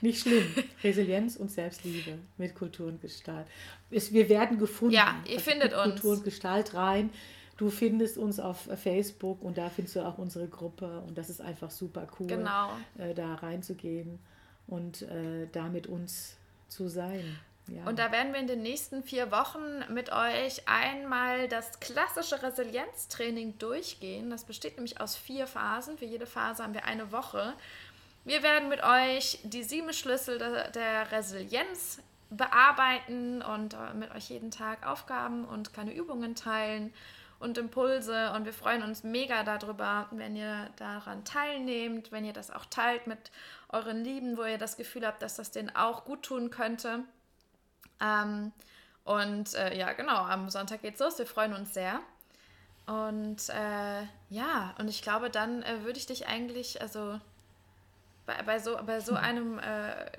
Nicht 0.00 0.20
schlimm. 0.20 0.46
Resilienz 0.84 1.36
und 1.36 1.50
Selbstliebe 1.50 2.18
mit 2.38 2.54
Kultur 2.54 2.86
und 2.86 3.00
Gestalt. 3.02 3.46
wir 3.90 4.28
werden 4.28 4.58
gefunden. 4.58 4.94
Ja, 4.94 5.16
ihr 5.26 5.38
also 5.38 5.50
findet 5.50 5.74
uns. 5.74 5.94
Kultur 5.94 6.12
und 6.12 6.24
Gestalt 6.24 6.74
rein. 6.74 7.10
Du 7.56 7.68
findest 7.70 8.16
uns 8.16 8.38
auf 8.38 8.68
Facebook 8.76 9.42
und 9.42 9.58
da 9.58 9.70
findest 9.70 9.96
du 9.96 10.06
auch 10.06 10.18
unsere 10.18 10.46
Gruppe 10.46 11.00
und 11.00 11.18
das 11.18 11.28
ist 11.28 11.40
einfach 11.40 11.70
super 11.70 12.06
cool, 12.20 12.26
genau. 12.26 12.70
äh, 12.98 13.14
da 13.14 13.34
reinzugehen 13.34 14.20
und 14.66 15.02
äh, 15.02 15.48
da 15.50 15.68
mit 15.68 15.86
uns 15.86 16.36
zu 16.68 16.88
sein. 16.88 17.38
Ja. 17.68 17.84
Und 17.84 17.98
da 17.98 18.12
werden 18.12 18.32
wir 18.32 18.40
in 18.40 18.46
den 18.46 18.62
nächsten 18.62 19.02
vier 19.02 19.30
Wochen 19.32 19.84
mit 19.92 20.12
euch 20.12 20.68
einmal 20.68 21.48
das 21.48 21.80
klassische 21.80 22.42
Resilienztraining 22.42 23.58
durchgehen. 23.58 24.30
Das 24.30 24.44
besteht 24.44 24.76
nämlich 24.76 25.00
aus 25.00 25.16
vier 25.16 25.46
Phasen. 25.46 25.98
Für 25.98 26.04
jede 26.04 26.26
Phase 26.26 26.62
haben 26.62 26.74
wir 26.74 26.84
eine 26.84 27.10
Woche. 27.10 27.54
Wir 28.24 28.42
werden 28.42 28.68
mit 28.68 28.82
euch 28.82 29.40
die 29.42 29.62
sieben 29.62 29.92
Schlüssel 29.92 30.38
der, 30.38 30.70
der 30.70 31.10
Resilienz 31.12 32.00
bearbeiten 32.30 33.42
und 33.42 33.74
äh, 33.74 33.94
mit 33.94 34.14
euch 34.14 34.30
jeden 34.30 34.50
Tag 34.50 34.86
Aufgaben 34.86 35.44
und 35.44 35.72
kleine 35.72 35.94
Übungen 35.94 36.34
teilen 36.34 36.92
und 37.38 37.58
Impulse. 37.58 38.32
Und 38.32 38.44
wir 38.44 38.52
freuen 38.52 38.82
uns 38.82 39.04
mega 39.04 39.42
darüber, 39.42 40.08
wenn 40.10 40.36
ihr 40.36 40.70
daran 40.76 41.24
teilnehmt, 41.24 42.12
wenn 42.12 42.24
ihr 42.24 42.32
das 42.32 42.50
auch 42.50 42.66
teilt 42.66 43.06
mit 43.06 43.30
euren 43.68 44.04
Lieben, 44.04 44.36
wo 44.36 44.44
ihr 44.44 44.58
das 44.58 44.76
Gefühl 44.76 45.06
habt, 45.06 45.22
dass 45.22 45.36
das 45.36 45.50
denen 45.50 45.74
auch 45.74 46.04
gut 46.04 46.22
tun 46.22 46.50
könnte. 46.50 47.04
Ähm, 48.00 48.52
und 49.04 49.54
äh, 49.54 49.76
ja, 49.76 49.92
genau, 49.92 50.16
am 50.16 50.50
Sonntag 50.50 50.82
geht's 50.82 51.00
los. 51.00 51.18
Wir 51.18 51.26
freuen 51.26 51.54
uns 51.54 51.74
sehr. 51.74 52.00
Und 52.86 53.48
äh, 53.48 54.02
ja, 54.30 54.74
und 54.78 54.88
ich 54.88 55.02
glaube, 55.02 55.30
dann 55.30 55.62
äh, 55.62 55.82
würde 55.82 55.98
ich 55.98 56.06
dich 56.06 56.26
eigentlich, 56.26 56.80
also 56.80 57.20
bei, 58.26 58.42
bei, 58.42 58.58
so, 58.58 58.76
bei 58.84 59.00
so 59.00 59.14
einem 59.14 59.58
äh, 59.58 60.10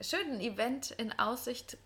schönen 0.00 0.40
Event 0.40 0.90
in 0.92 1.18
Aussicht 1.18 1.76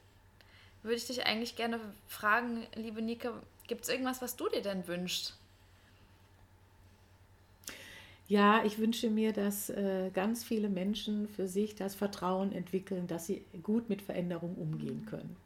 würde 0.83 0.97
ich 0.97 1.07
dich 1.07 1.27
eigentlich 1.27 1.57
gerne 1.57 1.81
fragen, 2.07 2.67
liebe 2.75 3.03
Nike, 3.03 3.31
gibt 3.67 3.83
es 3.83 3.89
irgendwas, 3.89 4.23
was 4.23 4.37
du 4.37 4.49
dir 4.49 4.63
denn 4.63 4.87
wünschst? 4.87 5.37
Ja, 8.29 8.65
ich 8.65 8.79
wünsche 8.79 9.09
mir, 9.09 9.33
dass 9.33 9.71
äh, 9.71 10.11
ganz 10.13 10.43
viele 10.43 10.69
Menschen 10.69 11.29
für 11.29 11.47
sich 11.47 11.77
das 11.77 11.95
Vertrauen 11.95 12.53
entwickeln, 12.53 13.07
dass 13.07 13.27
sie 13.27 13.45
gut 13.63 13.89
mit 13.89 14.03
Veränderung 14.03 14.57
umgehen 14.57 15.07
können. 15.07 15.37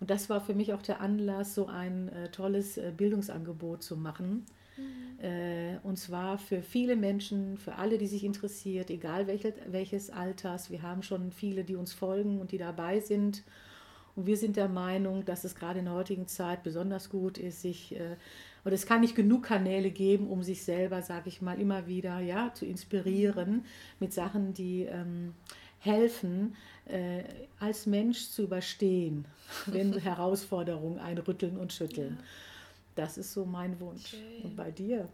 Und 0.00 0.10
das 0.10 0.28
war 0.28 0.40
für 0.40 0.54
mich 0.54 0.72
auch 0.72 0.82
der 0.82 1.00
Anlass, 1.00 1.54
so 1.54 1.66
ein 1.66 2.08
äh, 2.08 2.28
tolles 2.30 2.76
äh, 2.76 2.92
Bildungsangebot 2.96 3.84
zu 3.84 3.96
machen. 3.96 4.44
Mhm. 4.76 5.24
Äh, 5.24 5.78
und 5.84 5.96
zwar 5.96 6.38
für 6.38 6.60
viele 6.60 6.96
Menschen, 6.96 7.56
für 7.56 7.76
alle, 7.76 7.98
die 7.98 8.08
sich 8.08 8.24
interessiert, 8.24 8.90
egal 8.90 9.28
welche, 9.28 9.54
welches 9.68 10.10
Alters. 10.10 10.72
Wir 10.72 10.82
haben 10.82 11.04
schon 11.04 11.30
viele, 11.30 11.62
die 11.62 11.76
uns 11.76 11.92
folgen 11.92 12.40
und 12.40 12.50
die 12.50 12.58
dabei 12.58 12.98
sind. 12.98 13.44
Und 14.14 14.26
wir 14.26 14.36
sind 14.36 14.56
der 14.56 14.68
Meinung, 14.68 15.24
dass 15.24 15.44
es 15.44 15.54
gerade 15.54 15.78
in 15.78 15.86
der 15.86 15.94
heutigen 15.94 16.28
Zeit 16.28 16.62
besonders 16.62 17.08
gut 17.08 17.38
ist, 17.38 17.62
sich 17.62 17.94
äh, 17.96 18.16
und 18.64 18.72
es 18.72 18.86
kann 18.86 19.00
nicht 19.00 19.16
genug 19.16 19.44
Kanäle 19.44 19.90
geben, 19.90 20.28
um 20.28 20.42
sich 20.42 20.62
selber, 20.62 21.02
sage 21.02 21.28
ich 21.28 21.42
mal, 21.42 21.60
immer 21.60 21.86
wieder 21.86 22.20
ja, 22.20 22.52
zu 22.54 22.64
inspirieren 22.64 23.64
mit 23.98 24.12
Sachen, 24.12 24.54
die 24.54 24.84
ähm, 24.84 25.34
helfen, 25.80 26.56
äh, 26.86 27.24
als 27.58 27.86
Mensch 27.86 28.28
zu 28.30 28.42
überstehen, 28.42 29.24
wenn 29.66 29.92
Herausforderungen 29.98 30.98
einrütteln 30.98 31.56
und 31.56 31.72
schütteln. 31.72 32.18
Ja. 32.18 32.26
Das 32.94 33.18
ist 33.18 33.32
so 33.32 33.44
mein 33.44 33.80
Wunsch. 33.80 34.08
Schön. 34.10 34.42
Und 34.44 34.56
bei 34.56 34.70
dir? 34.70 35.08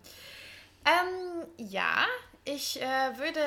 Ähm, 0.85 1.47
ja, 1.57 2.05
ich 2.45 2.81
äh, 2.83 3.19
würde 3.19 3.41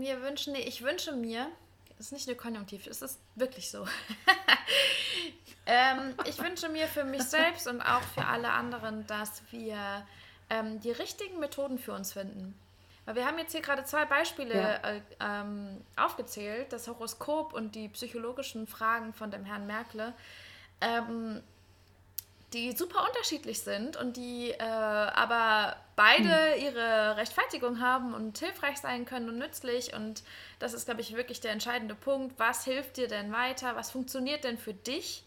mir 0.00 0.20
wünschen, 0.22 0.54
nee, 0.54 0.64
ich 0.66 0.82
wünsche 0.82 1.14
mir, 1.14 1.48
das 2.02 2.08
ist 2.08 2.12
nicht 2.14 2.26
nur 2.26 2.36
Konjunktiv, 2.36 2.88
es 2.88 3.00
ist 3.00 3.20
wirklich 3.36 3.70
so. 3.70 3.86
ähm, 5.66 6.16
ich 6.24 6.36
wünsche 6.42 6.68
mir 6.68 6.88
für 6.88 7.04
mich 7.04 7.22
selbst 7.22 7.68
und 7.68 7.80
auch 7.80 8.02
für 8.02 8.24
alle 8.26 8.50
anderen, 8.50 9.06
dass 9.06 9.40
wir 9.52 10.04
ähm, 10.50 10.80
die 10.80 10.90
richtigen 10.90 11.38
Methoden 11.38 11.78
für 11.78 11.92
uns 11.92 12.12
finden. 12.12 12.58
Weil 13.04 13.14
wir 13.14 13.24
haben 13.24 13.38
jetzt 13.38 13.52
hier 13.52 13.60
gerade 13.60 13.84
zwei 13.84 14.04
Beispiele 14.04 14.52
ja. 14.52 14.74
äh, 14.78 15.00
ähm, 15.20 15.80
aufgezählt, 15.94 16.72
das 16.72 16.88
Horoskop 16.88 17.52
und 17.52 17.76
die 17.76 17.88
psychologischen 17.90 18.66
Fragen 18.66 19.12
von 19.12 19.30
dem 19.30 19.44
Herrn 19.44 19.68
Merkle, 19.68 20.12
ähm, 20.80 21.40
die 22.52 22.72
super 22.72 23.06
unterschiedlich 23.06 23.60
sind 23.60 23.96
und 23.96 24.16
die 24.16 24.50
äh, 24.50 24.62
aber 24.62 25.76
beide 25.96 26.54
hm. 26.54 26.62
ihre 26.62 27.16
Rechtfertigung 27.16 27.80
haben 27.80 28.14
und 28.14 28.38
hilfreich 28.38 28.78
sein 28.78 29.04
können 29.04 29.28
und 29.28 29.38
nützlich. 29.38 29.94
Und 29.94 30.22
das 30.58 30.74
ist, 30.74 30.86
glaube 30.86 31.00
ich, 31.00 31.16
wirklich 31.16 31.40
der 31.40 31.52
entscheidende 31.52 31.94
Punkt. 31.94 32.38
Was 32.38 32.64
hilft 32.64 32.96
dir 32.96 33.08
denn 33.08 33.32
weiter? 33.32 33.76
Was 33.76 33.90
funktioniert 33.90 34.44
denn 34.44 34.58
für 34.58 34.74
dich? 34.74 35.24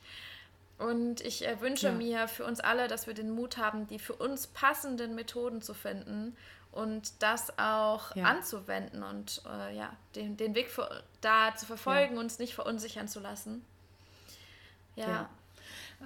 Und 0.77 1.21
ich 1.21 1.47
äh, 1.47 1.59
wünsche 1.61 1.87
ja. 1.87 1.93
mir 1.93 2.27
für 2.27 2.45
uns 2.45 2.59
alle, 2.59 2.87
dass 2.87 3.07
wir 3.07 3.13
den 3.13 3.31
Mut 3.31 3.57
haben, 3.57 3.87
die 3.87 3.99
für 3.99 4.13
uns 4.13 4.47
passenden 4.47 5.15
Methoden 5.15 5.61
zu 5.61 5.73
finden 5.73 6.35
und 6.71 7.23
das 7.23 7.57
auch 7.57 8.13
ja. 8.15 8.25
anzuwenden 8.25 9.01
und 9.01 9.41
äh, 9.49 9.75
ja, 9.75 9.93
den, 10.15 10.35
den 10.35 10.53
Weg 10.53 10.69
für, 10.69 11.03
da 11.21 11.55
zu 11.55 11.65
verfolgen, 11.65 12.15
ja. 12.15 12.19
uns 12.19 12.37
nicht 12.37 12.53
verunsichern 12.53 13.07
zu 13.07 13.21
lassen. 13.21 13.65
Ja. 14.97 15.29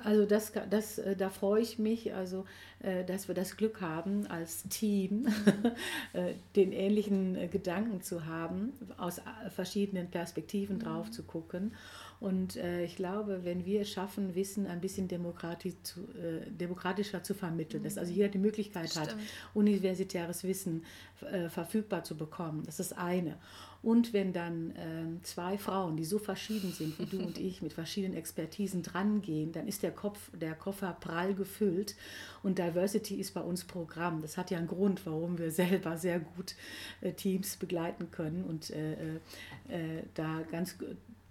Also 0.03 0.25
das, 0.25 0.53
das, 0.69 0.97
äh, 0.97 1.15
da 1.15 1.29
freue 1.29 1.61
ich 1.61 1.79
mich, 1.79 2.13
also, 2.13 2.45
äh, 2.79 3.03
dass 3.03 3.27
wir 3.27 3.35
das 3.35 3.57
Glück 3.57 3.81
haben, 3.81 4.27
als 4.27 4.63
Team 4.63 5.27
äh, 6.13 6.33
den 6.55 6.71
ähnlichen 6.71 7.49
Gedanken 7.49 8.01
zu 8.01 8.25
haben, 8.25 8.73
aus 8.97 9.21
verschiedenen 9.49 10.09
Perspektiven 10.09 10.77
mhm. 10.77 10.81
drauf 10.81 11.11
zu 11.11 11.23
gucken. 11.23 11.73
Und 12.19 12.57
äh, 12.57 12.83
ich 12.83 12.97
glaube, 12.97 13.45
wenn 13.45 13.65
wir 13.65 13.81
es 13.81 13.89
schaffen, 13.89 14.35
Wissen 14.35 14.67
ein 14.67 14.81
bisschen 14.81 15.07
demokratisch 15.07 15.75
zu, 15.83 16.01
äh, 16.01 16.51
demokratischer 16.51 17.23
zu 17.23 17.33
vermitteln, 17.33 17.81
mhm. 17.81 17.85
dass 17.85 17.97
also 17.97 18.11
jeder 18.11 18.27
die 18.27 18.39
Möglichkeit 18.39 18.89
Stimmt. 18.89 19.11
hat, 19.11 19.15
universitäres 19.53 20.43
Wissen 20.43 20.83
äh, 21.21 21.47
verfügbar 21.47 22.03
zu 22.03 22.17
bekommen, 22.17 22.63
das 22.65 22.79
ist 22.81 22.97
eine. 22.97 23.37
Und 23.81 24.11
wenn 24.11 24.33
dann 24.33 24.71
äh, 24.71 25.23
zwei 25.23 25.57
Frauen, 25.57 25.95
die 25.95 26.03
so 26.03 26.19
verschieden 26.19 26.73
sind 26.73 26.99
wie 26.99 27.05
du 27.05 27.19
und 27.19 27.37
ich, 27.37 27.61
mit 27.61 27.71
verschiedenen 27.71 28.17
Expertisen 28.17 28.83
drangehen, 28.83 29.53
dann 29.53 29.69
ist 29.69 29.83
der, 29.83 29.91
Kopf, 29.91 30.29
der 30.37 30.55
Koffer 30.55 30.97
prall 30.99 31.33
gefüllt 31.33 31.95
und 32.43 32.59
Diversity 32.59 33.15
ist 33.15 33.33
bei 33.33 33.41
uns 33.41 33.63
Programm. 33.63 34.21
Das 34.21 34.37
hat 34.37 34.51
ja 34.51 34.57
einen 34.57 34.67
Grund, 34.67 35.05
warum 35.05 35.37
wir 35.37 35.51
selber 35.51 35.95
sehr 35.95 36.19
gut 36.19 36.55
äh, 36.99 37.13
Teams 37.13 37.55
begleiten 37.55 38.11
können 38.11 38.43
und 38.43 38.71
äh, 38.71 39.15
äh 39.69 40.03
da 40.15 40.41
ganz 40.51 40.75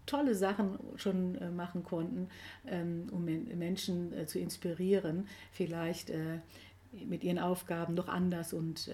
tolle 0.09 0.35
Sachen 0.35 0.79
schon 0.97 1.37
äh, 1.37 1.51
machen 1.51 1.85
konnten, 1.85 2.29
ähm, 2.67 3.07
um 3.13 3.25
Menschen 3.25 4.13
äh, 4.13 4.27
zu 4.27 4.39
inspirieren, 4.39 5.29
vielleicht 5.53 6.11
äh, 6.11 6.41
mit 7.07 7.23
ihren 7.23 7.39
Aufgaben 7.39 7.95
noch 7.95 8.09
anders 8.09 8.53
und 8.53 8.91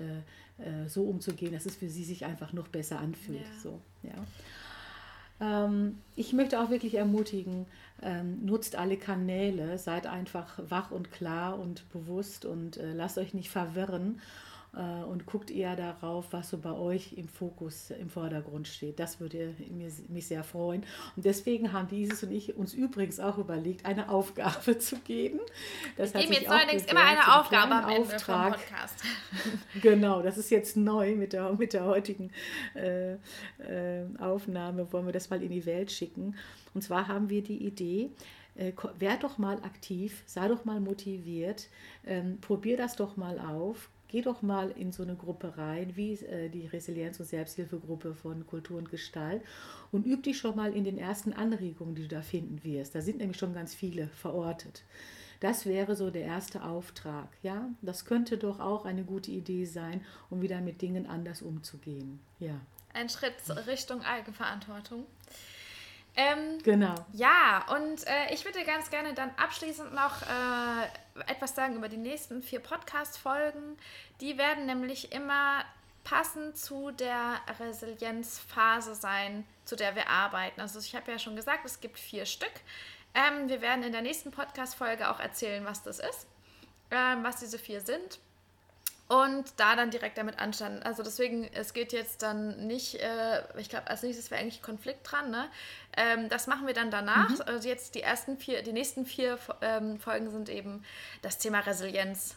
so 0.86 1.04
umzugehen, 1.04 1.52
dass 1.52 1.66
es 1.66 1.76
für 1.76 1.88
sie 1.88 2.04
sich 2.04 2.24
einfach 2.24 2.52
noch 2.52 2.68
besser 2.68 2.98
anfühlt. 3.00 3.40
Ja. 3.40 3.60
So, 3.60 3.80
ja. 4.02 5.66
Ähm, 5.66 5.98
ich 6.16 6.32
möchte 6.32 6.60
auch 6.60 6.70
wirklich 6.70 6.94
ermutigen, 6.94 7.66
ähm, 8.02 8.44
nutzt 8.44 8.74
alle 8.74 8.96
Kanäle, 8.96 9.78
seid 9.78 10.06
einfach 10.08 10.58
wach 10.68 10.90
und 10.90 11.12
klar 11.12 11.58
und 11.58 11.88
bewusst 11.90 12.44
und 12.44 12.80
lasst 12.82 13.16
euch 13.18 13.32
nicht 13.32 13.50
verwirren 13.50 14.18
äh, 14.18 14.20
und 15.08 15.26
guckt 15.26 15.50
eher 15.50 15.76
darauf, 15.76 16.32
was 16.32 16.50
so 16.50 16.58
bei 16.58 16.72
euch 16.72 17.12
im 17.14 17.28
Fokus, 17.28 17.90
im 17.90 18.10
Vordergrund 18.10 18.66
steht. 18.66 18.98
Das 18.98 19.20
würde 19.20 19.54
mich 20.08 20.26
sehr 20.26 20.42
freuen. 20.42 20.84
Und 21.16 21.24
deswegen 21.24 21.72
haben 21.72 21.88
dieses 21.88 22.22
und 22.22 22.32
ich 22.32 22.56
uns 22.56 22.74
übrigens 22.74 23.20
auch 23.20 23.38
überlegt, 23.38 23.86
eine 23.86 24.08
Aufgabe 24.08 24.78
zu 24.78 24.96
geben. 24.98 25.40
Das 25.96 26.12
Wir 26.14 26.22
geben 26.22 26.32
jetzt 26.32 26.48
neuerdings 26.48 26.84
immer 26.86 27.04
eine 27.04 27.38
Aufgabe 27.38 27.74
am 27.74 27.88
Ende 27.88 28.18
vom 28.18 28.52
Podcast. 28.52 29.02
genau, 29.82 30.22
das 30.22 30.38
ist 30.38 30.50
jetzt 30.50 30.76
neu 30.76 31.14
mit 31.14 31.32
der, 31.32 31.52
mit 31.52 31.72
der 31.72 31.84
heutigen 31.84 32.30
äh, 32.74 33.14
äh, 33.14 34.04
Aufnahme, 34.18 34.92
wollen 34.92 35.06
wir 35.06 35.12
das 35.12 35.30
mal 35.30 35.42
in 35.42 35.50
die 35.50 35.66
Welt 35.66 35.92
schicken. 35.92 36.36
Und 36.74 36.82
zwar 36.82 37.08
haben 37.08 37.30
wir 37.30 37.42
die 37.42 37.64
Idee, 37.64 38.10
äh, 38.56 38.72
werd 38.98 39.24
doch 39.24 39.38
mal 39.38 39.56
aktiv, 39.62 40.22
sei 40.26 40.48
doch 40.48 40.64
mal 40.64 40.80
motiviert, 40.80 41.68
ähm, 42.06 42.38
probier 42.40 42.76
das 42.76 42.96
doch 42.96 43.16
mal 43.16 43.38
auf, 43.38 43.90
geh 44.14 44.22
doch 44.22 44.42
mal 44.42 44.70
in 44.70 44.92
so 44.92 45.02
eine 45.02 45.16
Gruppe 45.16 45.58
rein, 45.58 45.96
wie 45.96 46.12
äh, 46.12 46.48
die 46.48 46.68
Resilienz- 46.68 47.18
und 47.18 47.26
Selbsthilfegruppe 47.26 48.14
von 48.14 48.46
Kultur 48.46 48.78
und 48.78 48.88
Gestalt 48.88 49.42
und 49.90 50.06
üb 50.06 50.22
dich 50.22 50.38
schon 50.38 50.54
mal 50.54 50.72
in 50.72 50.84
den 50.84 50.98
ersten 50.98 51.32
Anregungen, 51.32 51.96
die 51.96 52.02
du 52.02 52.08
da 52.14 52.22
finden 52.22 52.62
wirst. 52.62 52.94
Da 52.94 53.00
sind 53.00 53.18
nämlich 53.18 53.38
schon 53.38 53.54
ganz 53.54 53.74
viele 53.74 54.06
verortet. 54.06 54.84
Das 55.40 55.66
wäre 55.66 55.96
so 55.96 56.12
der 56.12 56.22
erste 56.22 56.62
Auftrag. 56.62 57.26
Ja, 57.42 57.68
das 57.82 58.04
könnte 58.04 58.38
doch 58.38 58.60
auch 58.60 58.84
eine 58.84 59.02
gute 59.02 59.32
Idee 59.32 59.64
sein, 59.64 60.00
um 60.30 60.42
wieder 60.42 60.60
mit 60.60 60.80
Dingen 60.80 61.06
anders 61.06 61.42
umzugehen. 61.42 62.20
Ja. 62.38 62.60
Ein 62.92 63.08
Schritt 63.08 63.34
Richtung 63.66 64.02
Eigenverantwortung. 64.02 65.06
Ähm, 66.16 66.58
genau. 66.62 66.94
Ja, 67.12 67.66
und 67.74 68.06
äh, 68.06 68.32
ich 68.32 68.44
würde 68.44 68.64
ganz 68.64 68.90
gerne 68.90 69.14
dann 69.14 69.30
abschließend 69.36 69.92
noch 69.94 70.22
äh, 70.22 71.22
etwas 71.26 71.54
sagen 71.54 71.74
über 71.74 71.88
die 71.88 71.96
nächsten 71.96 72.42
vier 72.42 72.60
Podcast-Folgen. 72.60 73.76
Die 74.20 74.38
werden 74.38 74.66
nämlich 74.66 75.12
immer 75.12 75.64
passend 76.04 76.56
zu 76.56 76.92
der 76.92 77.40
Resilienzphase 77.58 78.94
sein, 78.94 79.44
zu 79.64 79.74
der 79.74 79.96
wir 79.96 80.08
arbeiten. 80.08 80.60
Also 80.60 80.78
ich 80.78 80.94
habe 80.94 81.10
ja 81.10 81.18
schon 81.18 81.34
gesagt, 81.34 81.64
es 81.64 81.80
gibt 81.80 81.98
vier 81.98 82.26
Stück. 82.26 82.52
Ähm, 83.14 83.48
wir 83.48 83.60
werden 83.60 83.82
in 83.82 83.92
der 83.92 84.02
nächsten 84.02 84.30
Podcast-Folge 84.30 85.10
auch 85.10 85.18
erzählen, 85.18 85.64
was 85.64 85.82
das 85.82 85.98
ist, 85.98 86.26
ähm, 86.90 87.24
was 87.24 87.36
diese 87.36 87.58
vier 87.58 87.80
sind 87.80 88.20
und 89.08 89.44
da 89.58 89.76
dann 89.76 89.90
direkt 89.90 90.16
damit 90.16 90.38
anstanden. 90.38 90.82
Also 90.82 91.02
deswegen, 91.02 91.48
es 91.52 91.74
geht 91.74 91.92
jetzt 91.92 92.22
dann 92.22 92.66
nicht, 92.66 92.96
äh, 92.96 93.42
ich 93.58 93.68
glaube, 93.68 93.88
als 93.88 94.02
nächstes 94.02 94.30
wäre 94.30 94.40
eigentlich 94.40 94.62
Konflikt 94.62 95.10
dran, 95.10 95.30
ne? 95.30 95.48
Ähm, 95.96 96.28
das 96.28 96.46
machen 96.46 96.66
wir 96.66 96.74
dann 96.74 96.90
danach. 96.90 97.28
Mhm. 97.28 97.42
Also 97.46 97.68
jetzt 97.68 97.94
die 97.94 98.02
ersten 98.02 98.38
vier, 98.38 98.62
die 98.62 98.72
nächsten 98.72 99.04
vier 99.04 99.38
ähm, 99.60 99.98
Folgen 99.98 100.30
sind 100.30 100.48
eben 100.48 100.84
das 101.22 101.38
Thema 101.38 101.60
Resilienz. 101.60 102.36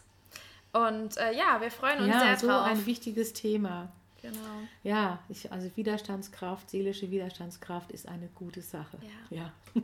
Und 0.72 1.16
äh, 1.16 1.32
ja, 1.32 1.60
wir 1.60 1.70
freuen 1.70 2.00
uns 2.00 2.08
ja, 2.08 2.20
sehr 2.20 2.36
so 2.36 2.46
drauf. 2.48 2.66
ein 2.66 2.84
wichtiges 2.84 3.32
Thema. 3.32 3.88
Genau. 4.20 4.62
Ja, 4.82 5.20
ich, 5.28 5.52
also 5.52 5.70
Widerstandskraft, 5.76 6.68
seelische 6.70 7.08
Widerstandskraft 7.10 7.92
ist 7.92 8.08
eine 8.08 8.28
gute 8.34 8.62
Sache. 8.62 8.98
Ja. 9.30 9.36
ja. 9.36 9.52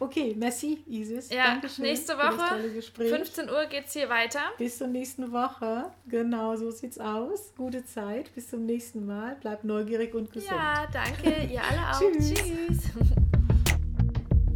okay, 0.00 0.34
merci 0.36 0.82
Isis. 0.86 1.30
Ja, 1.30 1.52
Dankeschön 1.52 1.84
nächste 1.84 2.14
Woche, 2.14 2.58
15 2.96 3.48
Uhr 3.48 3.66
geht 3.66 3.86
es 3.86 3.92
hier 3.92 4.08
weiter. 4.08 4.40
Bis 4.58 4.78
zur 4.78 4.88
nächsten 4.88 5.30
Woche. 5.30 5.92
Genau, 6.08 6.56
so 6.56 6.72
sieht's 6.72 6.98
aus. 6.98 7.54
Gute 7.56 7.84
Zeit. 7.84 8.34
Bis 8.34 8.48
zum 8.48 8.66
nächsten 8.66 9.06
Mal. 9.06 9.36
Bleibt 9.36 9.62
neugierig 9.64 10.12
und 10.14 10.32
gesund. 10.32 10.50
Ja, 10.50 10.88
danke. 10.92 11.44
Ihr 11.44 11.62
alle 11.70 11.90
auch. 11.90 12.00
Tschüss. 12.00 12.34
Tschüss. 12.34 12.90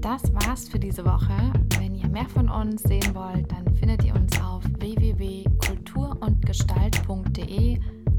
Das 0.01 0.35
war's 0.35 0.69
für 0.69 0.81
diese 0.81 1.05
Woche. 1.05 1.53
Wenn 1.79 1.95
ihr 1.95 2.09
mehr 2.09 2.29
von 2.29 2.49
uns 2.49 2.83
sehen 2.83 3.15
wollt, 3.15 3.53
dann 3.53 3.73
findet 3.77 4.03
ihr 4.05 4.15
uns 4.15 4.37
auf 4.41 4.65
www.kulturundgestalt.de 4.79 7.79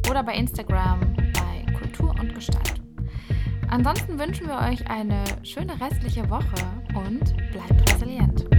oder 0.09 0.23
bei 0.23 0.35
Instagram 0.35 0.99
bei 1.15 1.73
Kultur 1.73 2.13
und 2.19 2.33
Gestalt. 2.33 2.81
Ansonsten 3.69 4.19
wünschen 4.19 4.47
wir 4.47 4.57
euch 4.57 4.87
eine 4.89 5.23
schöne 5.43 5.79
restliche 5.79 6.29
Woche 6.29 6.43
und 6.95 7.35
bleibt 7.51 7.93
resilient. 7.93 8.54